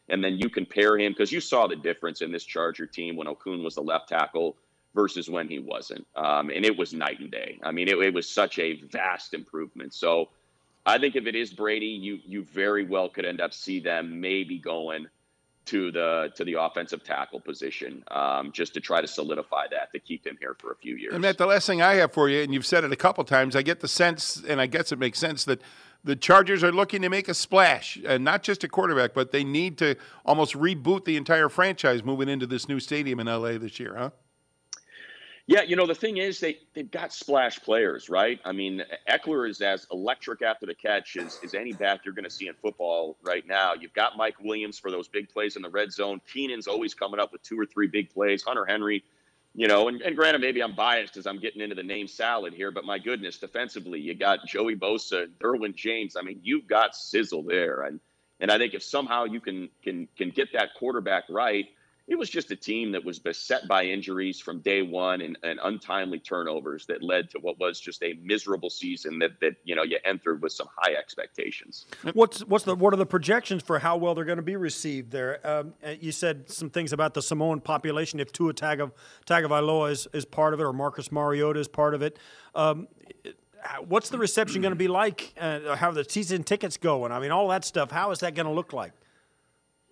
[0.09, 3.15] and then you can pair him because you saw the difference in this Charger team
[3.15, 4.55] when Okung was the left tackle
[4.95, 6.07] versus when he wasn't.
[6.15, 7.59] Um, and it was night and day.
[7.61, 9.93] I mean, it, it, was such a vast improvement.
[9.93, 10.29] So
[10.85, 14.19] I think if it is Brady, you you very well could end up see them
[14.19, 15.07] maybe going
[15.67, 19.99] to the to the offensive tackle position um, just to try to solidify that to
[19.99, 21.13] keep him here for a few years.
[21.13, 23.23] And Matt, the last thing I have for you, and you've said it a couple
[23.23, 25.61] times, I get the sense, and I guess it makes sense that
[26.03, 29.43] the Chargers are looking to make a splash, and not just a quarterback, but they
[29.43, 29.95] need to
[30.25, 34.09] almost reboot the entire franchise moving into this new stadium in LA this year, huh?
[35.49, 38.37] Yeah, you know the thing is they they've got splash players, right?
[38.43, 42.25] I mean, Ekeler is as electric after the catch as, as any back you're going
[42.25, 43.73] to see in football right now.
[43.73, 46.19] You've got Mike Williams for those big plays in the red zone.
[46.31, 48.43] Keenan's always coming up with two or three big plays.
[48.43, 49.05] Hunter Henry,
[49.55, 52.53] you know, and, and granted, maybe I'm biased as I'm getting into the name salad
[52.53, 56.17] here, but my goodness, defensively, you got Joey Bosa, Derwin James.
[56.17, 58.01] I mean, you've got sizzle there, and
[58.41, 61.67] and I think if somehow you can can can get that quarterback right
[62.07, 65.59] it was just a team that was beset by injuries from day one and, and,
[65.63, 69.83] untimely turnovers that led to what was just a miserable season that, that you know
[69.83, 71.85] you entered with some high expectations.
[72.13, 75.11] What's what's the what are the projections for how well they're going to be received
[75.11, 75.45] there?
[75.45, 78.19] Um, uh, you said some things about the Samoan population.
[78.19, 78.91] If Tua Tago,
[79.25, 82.17] Tagovailoa is, is part of it, or Marcus Mariota is part of it.
[82.55, 82.87] Um,
[83.85, 85.33] what's the reception going to be like?
[85.39, 87.11] Uh, how are the season tickets going?
[87.11, 87.91] I mean, all that stuff.
[87.91, 88.93] How is that going to look like?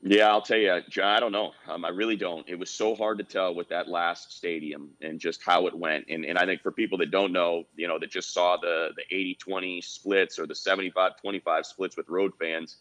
[0.06, 1.54] Yeah, I'll tell you, I don't know.
[1.68, 2.48] Um, I really don't.
[2.50, 6.08] It was so hard to tell with that last stadium and just how it went.
[6.10, 8.92] And, and I think for people that don't know, you know, that just saw the,
[8.98, 12.78] the 80-20 splits or the 75-25 splits with road fans,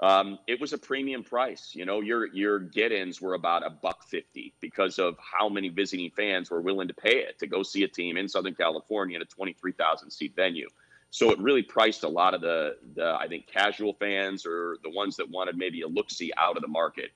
[0.00, 1.72] um, it was a premium price.
[1.74, 6.10] You know, your your get-ins were about a buck fifty because of how many visiting
[6.12, 9.22] fans were willing to pay it to go see a team in Southern California in
[9.22, 10.68] a 23,000 seat venue.
[11.10, 14.90] So it really priced a lot of the, the I think, casual fans or the
[14.90, 17.10] ones that wanted maybe a look see out of the market.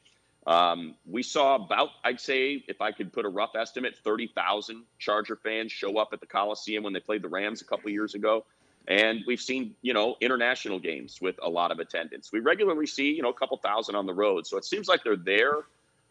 [0.47, 5.37] Um, we saw about, I'd say, if I could put a rough estimate, 30,000 Charger
[5.37, 8.45] fans show up at the Coliseum when they played the Rams a couple years ago.
[8.87, 12.31] And we've seen, you know, international games with a lot of attendance.
[12.33, 14.47] We regularly see, you know, a couple thousand on the road.
[14.47, 15.61] So it seems like they're there.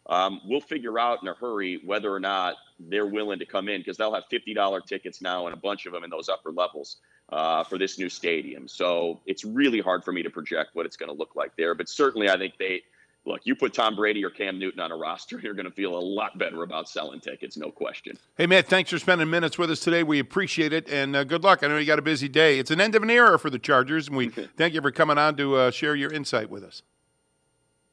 [0.06, 3.80] Um, we'll figure out in a hurry whether or not they're willing to come in
[3.80, 6.98] because they'll have $50 tickets now and a bunch of them in those upper levels
[7.30, 8.68] uh, for this new stadium.
[8.68, 11.74] So it's really hard for me to project what it's going to look like there.
[11.74, 12.82] But certainly, I think they
[13.26, 15.96] look, you put Tom Brady or Cam Newton on a roster, you're going to feel
[15.96, 18.18] a lot better about selling tickets, no question.
[18.36, 20.02] Hey, Matt, thanks for spending minutes with us today.
[20.02, 21.62] We appreciate it, and uh, good luck.
[21.62, 22.58] I know you got a busy day.
[22.58, 25.18] It's an end of an era for the Chargers, and we thank you for coming
[25.18, 26.82] on to uh, share your insight with us.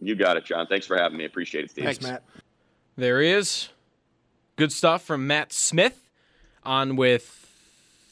[0.02, 0.68] You got it, John.
[0.68, 1.26] Thanks for having me.
[1.26, 1.86] Appreciate it, Steve.
[1.86, 2.24] Thanks, Matt.
[2.98, 3.70] There he is.
[4.56, 6.10] Good stuff from Matt Smith
[6.64, 7.48] on with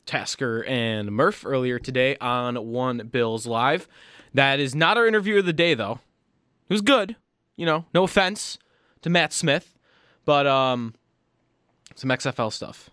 [0.05, 3.87] Tasker and Murph earlier today on One Bills Live.
[4.33, 5.99] That is not our interview of the day, though.
[6.69, 7.15] It was good.
[7.55, 8.59] You know, no offense
[9.01, 9.75] to Matt Smith,
[10.25, 10.93] but um,
[11.95, 12.89] some XFL stuff.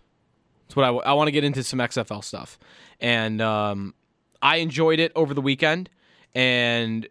[0.67, 2.57] That's what I, I want to get into some XFL stuff.
[2.99, 3.93] And um,
[4.41, 5.89] I enjoyed it over the weekend.
[6.35, 7.07] And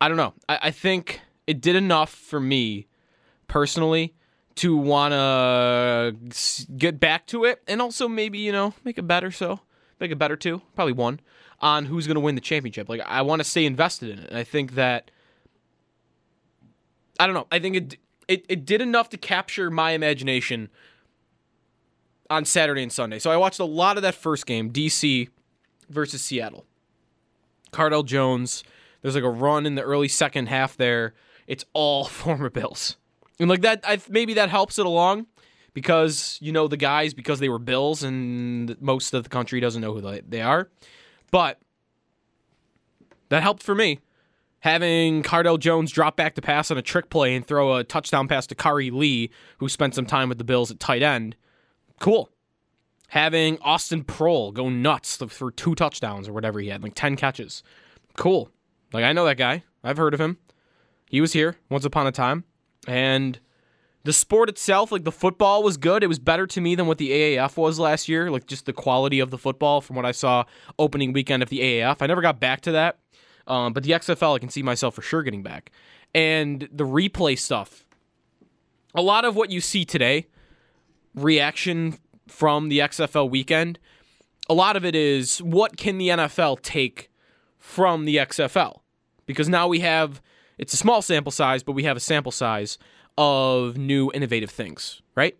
[0.00, 0.34] I don't know.
[0.48, 2.86] I, I think it did enough for me
[3.48, 4.14] personally
[4.56, 6.16] to want to
[6.76, 9.60] get back to it and also maybe, you know, make it better so.
[10.00, 10.62] Make it better too.
[10.74, 11.20] Probably one
[11.60, 12.88] on who's going to win the championship.
[12.88, 14.28] Like I want to stay invested in it.
[14.28, 15.10] And I think that
[17.18, 17.46] I don't know.
[17.50, 17.96] I think it
[18.28, 20.68] it it did enough to capture my imagination
[22.28, 23.18] on Saturday and Sunday.
[23.18, 25.28] So I watched a lot of that first game, DC
[25.88, 26.64] versus Seattle.
[27.72, 28.64] Cardale Jones,
[29.06, 31.14] there's like a run in the early second half there.
[31.46, 32.96] It's all former Bills.
[33.38, 35.26] And like that I maybe that helps it along
[35.74, 39.80] because you know the guys because they were Bills and most of the country doesn't
[39.80, 40.68] know who they are.
[41.30, 41.60] But
[43.28, 44.00] that helped for me.
[44.58, 48.26] Having Cardale Jones drop back to pass on a trick play and throw a touchdown
[48.26, 51.36] pass to Khari Lee, who spent some time with the Bills at tight end.
[52.00, 52.28] Cool.
[53.10, 57.62] Having Austin Proehl go nuts for two touchdowns or whatever he had, like 10 catches.
[58.16, 58.50] Cool.
[58.92, 59.64] Like, I know that guy.
[59.82, 60.38] I've heard of him.
[61.08, 62.44] He was here once upon a time.
[62.86, 63.38] And
[64.04, 66.02] the sport itself, like the football was good.
[66.02, 68.72] It was better to me than what the AAF was last year, like just the
[68.72, 70.44] quality of the football from what I saw
[70.78, 71.96] opening weekend of the AAF.
[72.00, 72.98] I never got back to that.
[73.48, 75.70] Um, but the XFL, I can see myself for sure getting back.
[76.14, 77.84] And the replay stuff,
[78.94, 80.26] a lot of what you see today,
[81.14, 83.78] reaction from the XFL weekend,
[84.48, 87.10] a lot of it is what can the NFL take
[87.58, 88.80] from the XFL?
[89.26, 90.22] Because now we have,
[90.58, 92.78] it's a small sample size, but we have a sample size
[93.18, 95.36] of new innovative things, right?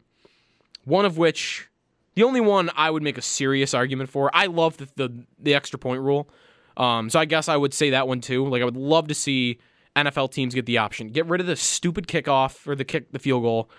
[0.85, 1.69] One of which,
[2.15, 5.55] the only one I would make a serious argument for, I love the, the, the
[5.55, 6.29] extra point rule.
[6.77, 8.47] Um, so I guess I would say that one too.
[8.47, 9.59] Like I would love to see
[9.95, 13.19] NFL teams get the option, get rid of the stupid kickoff or the kick, the
[13.19, 13.71] field goal.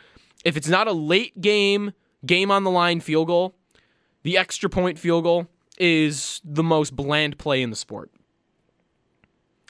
[0.44, 1.94] If it's not a late game,
[2.26, 3.56] game on the line field goal,
[4.24, 8.12] the extra point field goal is the most bland play in the sport.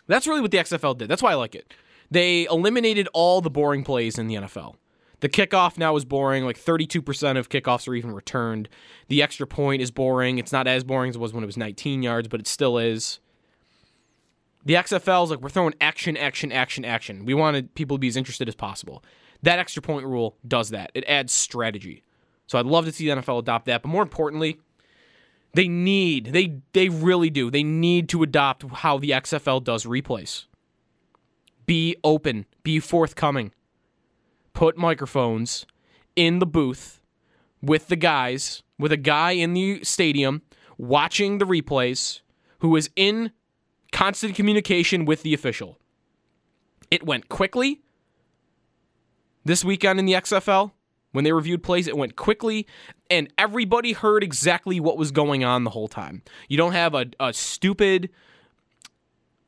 [0.07, 1.09] That's really what the XFL did.
[1.09, 1.73] That's why I like it.
[2.09, 4.75] They eliminated all the boring plays in the NFL.
[5.19, 6.45] The kickoff now is boring.
[6.45, 8.69] Like 32% of kickoffs are even returned.
[9.07, 10.37] The extra point is boring.
[10.37, 12.77] It's not as boring as it was when it was 19 yards, but it still
[12.77, 13.19] is.
[14.63, 17.25] The XFL is like we're throwing action, action, action, action.
[17.25, 19.03] We wanted people to be as interested as possible.
[19.41, 20.91] That extra point rule does that.
[20.93, 22.03] It adds strategy.
[22.47, 23.81] So I'd love to see the NFL adopt that.
[23.81, 24.59] But more importantly,
[25.53, 27.49] they need, they they really do.
[27.49, 30.45] They need to adopt how the XFL does replays.
[31.65, 33.51] Be open, be forthcoming
[34.57, 35.67] put microphones
[36.15, 36.99] in the booth
[37.61, 40.41] with the guys, with a guy in the stadium
[40.79, 42.21] watching the replays
[42.57, 43.31] who is in
[43.91, 45.77] constant communication with the official.
[46.89, 47.81] It went quickly.
[49.45, 50.71] This weekend in the XFL,
[51.11, 52.67] when they reviewed plays, it went quickly,
[53.09, 56.21] and everybody heard exactly what was going on the whole time.
[56.47, 58.09] You don't have a, a stupid.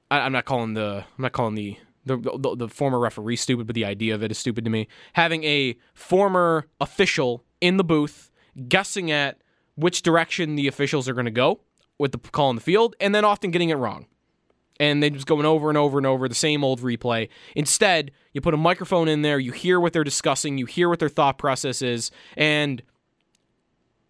[0.10, 1.06] I, I'm not calling the.
[1.18, 4.32] I'm not calling the the, the, the former referee stupid, but the idea of it
[4.32, 4.88] is stupid to me.
[5.14, 8.32] Having a former official in the booth
[8.68, 9.42] guessing at
[9.76, 11.62] which direction the officials are going to go
[11.98, 14.08] with the call in the field, and then often getting it wrong.
[14.80, 17.28] And they just going over and over and over the same old replay.
[17.56, 21.00] Instead, you put a microphone in there, you hear what they're discussing, you hear what
[21.00, 22.82] their thought process is, and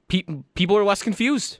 [0.10, 1.60] pe- people are less confused.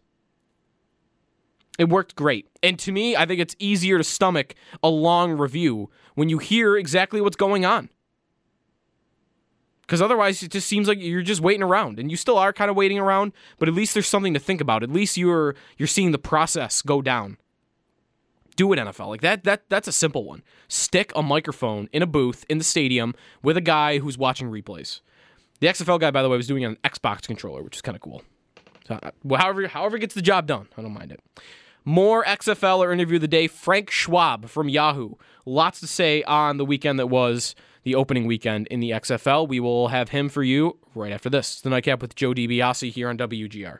[1.80, 2.50] It worked great.
[2.62, 4.54] And to me, I think it's easier to stomach
[4.84, 7.90] a long review when you hear exactly what's going on.
[9.82, 12.70] Because otherwise, it just seems like you're just waiting around, and you still are kind
[12.70, 13.32] of waiting around.
[13.58, 14.84] But at least there's something to think about.
[14.84, 17.38] At least you're you're seeing the process go down.
[18.60, 19.08] Do it, NFL.
[19.08, 19.46] Like that.
[19.46, 20.44] That that's a simple one.
[20.68, 25.00] Stick a microphone in a booth in the stadium with a guy who's watching replays.
[25.62, 28.02] The XFL guy, by the way, was doing an Xbox controller, which is kind of
[28.02, 28.22] cool.
[28.86, 31.22] So, uh, well, however, however gets the job done, I don't mind it.
[31.86, 33.48] More XFL or interview of the day.
[33.48, 35.14] Frank Schwab from Yahoo.
[35.46, 39.48] Lots to say on the weekend that was the opening weekend in the XFL.
[39.48, 41.54] We will have him for you right after this.
[41.54, 43.80] It's the nightcap with Joe DiBiase here on WGR.